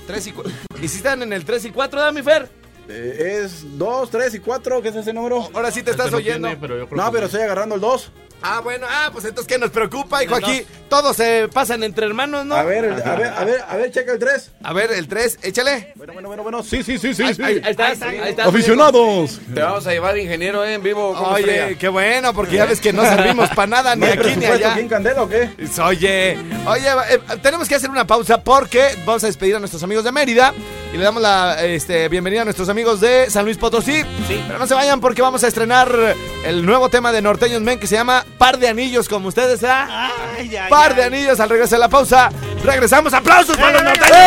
3 0.10 0.26
y 0.26 0.32
4. 0.32 0.54
¿Y 0.82 0.88
si 0.88 0.98
están 0.98 1.22
en 1.22 1.32
el 1.34 1.46
3 1.46 1.66
y 1.66 1.70
4, 1.70 2.02
da 2.02 2.12
mi 2.12 2.24
Fer? 2.24 2.50
Eh, 2.90 3.44
es 3.44 3.78
2, 3.78 4.10
3 4.10 4.34
y 4.34 4.40
4, 4.40 4.82
¿qué 4.82 4.90
es 4.90 4.96
ese 4.96 5.14
número? 5.14 5.48
Ahora 5.54 5.70
sí 5.70 5.84
te 5.84 5.92
estás 5.92 6.12
oyendo. 6.12 6.50
No, 6.50 7.12
pero 7.12 7.28
estoy 7.28 7.42
agarrando 7.42 7.76
el 7.76 7.82
2. 7.82 8.12
Ah, 8.42 8.62
bueno, 8.62 8.88
ah, 8.90 9.10
pues 9.12 9.26
entonces, 9.26 9.48
¿qué 9.52 9.60
nos 9.60 9.70
preocupa, 9.70 10.24
hijo? 10.24 10.36
Aquí 10.36 10.66
todos 10.90 11.16
se 11.18 11.50
pasan 11.54 11.84
entre 11.84 12.06
hermanos, 12.06 12.46
¿no? 12.46 12.56
A 12.56 12.64
ver, 12.64 12.86
el- 12.86 12.94
a 13.02 13.16
ver, 13.16 13.28
a 13.28 13.44
ver, 13.44 13.64
a 13.68 13.76
ver, 13.76 13.92
checa 13.92 14.14
el 14.14 14.20
3. 14.20 14.52
A 14.64 14.72
ver, 14.74 14.92
el 14.94 15.08
3, 15.10 15.40
échale. 15.44 15.92
Bueno, 15.96 16.14
bueno, 16.14 16.28
bueno, 16.30 16.44
bueno. 16.44 16.64
Sí, 16.64 16.82
sí, 16.84 16.98
sí, 16.98 17.14
sí, 17.14 17.24
Ahí, 17.24 17.34
sí. 17.36 17.44
ahí- 17.44 17.62
ahí 17.64 17.72
estás, 17.72 18.02
ahí 18.02 18.18
estás. 18.26 18.48
Aficionados. 18.48 19.40
Te 19.54 19.62
vamos 19.62 19.86
a 19.86 19.92
llevar 19.92 20.18
ingeniero 20.18 20.64
eh, 20.64 20.76
en 20.76 20.84
vivo. 20.84 21.14
¿cómo 21.16 21.32
Oye, 21.32 21.76
qué 21.78 21.90
bueno, 21.90 22.34
porque 22.34 22.56
ya 22.56 22.66
ves 22.66 22.80
que 22.80 22.94
no 22.94 23.04
servimos 23.04 23.50
para 23.50 23.68
nada, 23.68 23.96
ni 23.96 24.02
¿No 24.02 24.08
hay 24.08 24.14
aquí 24.18 24.36
ni 24.38 24.46
allá. 24.46 24.72
aquí 24.72 24.80
en 24.82 24.88
Candela 24.90 25.24
o 25.24 25.28
qué? 25.30 25.50
Oye, 25.84 26.38
oye, 26.66 26.88
eh, 27.10 27.20
tenemos 27.42 27.68
que 27.68 27.76
hacer 27.76 27.90
una 27.90 28.08
pausa 28.08 28.42
porque 28.42 28.88
vamos 29.06 29.24
a 29.24 29.28
despedir 29.28 29.56
a 29.56 29.60
nuestros 29.60 29.84
amigos 29.84 30.04
de 30.06 30.12
Mérida 30.14 30.54
y 30.94 30.98
le 30.98 31.04
damos 31.04 31.22
la 31.22 31.64
este, 31.66 32.08
bienvenida 32.08 32.42
a 32.42 32.46
nuestros 32.46 32.70
amigos 32.70 33.02
de 33.02 33.30
San 33.30 33.44
Luis 33.46 33.58
Potosí. 33.58 34.02
Sí. 34.28 34.44
Pero 34.48 34.58
no 34.60 34.66
se 34.66 34.74
vayan 34.76 35.02
porque 35.02 35.22
vamos 35.22 35.44
a 35.44 35.48
estrenar 35.48 36.16
el 36.46 36.66
nuevo 36.66 36.90
tema 36.90 37.12
de 37.12 37.22
Norteños 37.22 37.62
Men 37.62 37.80
que 37.80 37.86
se 37.88 37.96
llama 37.96 38.26
Par 38.38 38.58
de 38.58 38.68
Anillos, 38.68 39.10
como 39.10 39.28
ustedes, 39.28 39.64
¿ah? 39.64 40.12
Ay, 40.38 40.56
ay, 40.56 40.70
Par 40.70 40.92
ay. 40.92 40.96
de 40.98 41.04
Anillos 41.04 41.40
al 41.40 41.50
regreso 41.50 41.76
de 41.76 41.80
la 41.80 41.90
pausa. 41.90 42.30
Regresamos, 42.64 43.14
aplausos 43.14 43.58
para 43.58 43.74
los 43.74 43.84
norteños. 43.84 44.18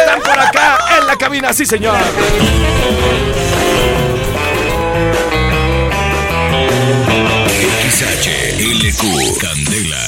Están 0.00 0.20
por 0.20 0.38
acá 0.38 0.78
en 1.00 1.06
la 1.06 1.16
cabina, 1.16 1.52
sí, 1.52 1.66
señor. 1.66 1.96
XHLQ, 8.06 9.38
Candela 9.40 10.06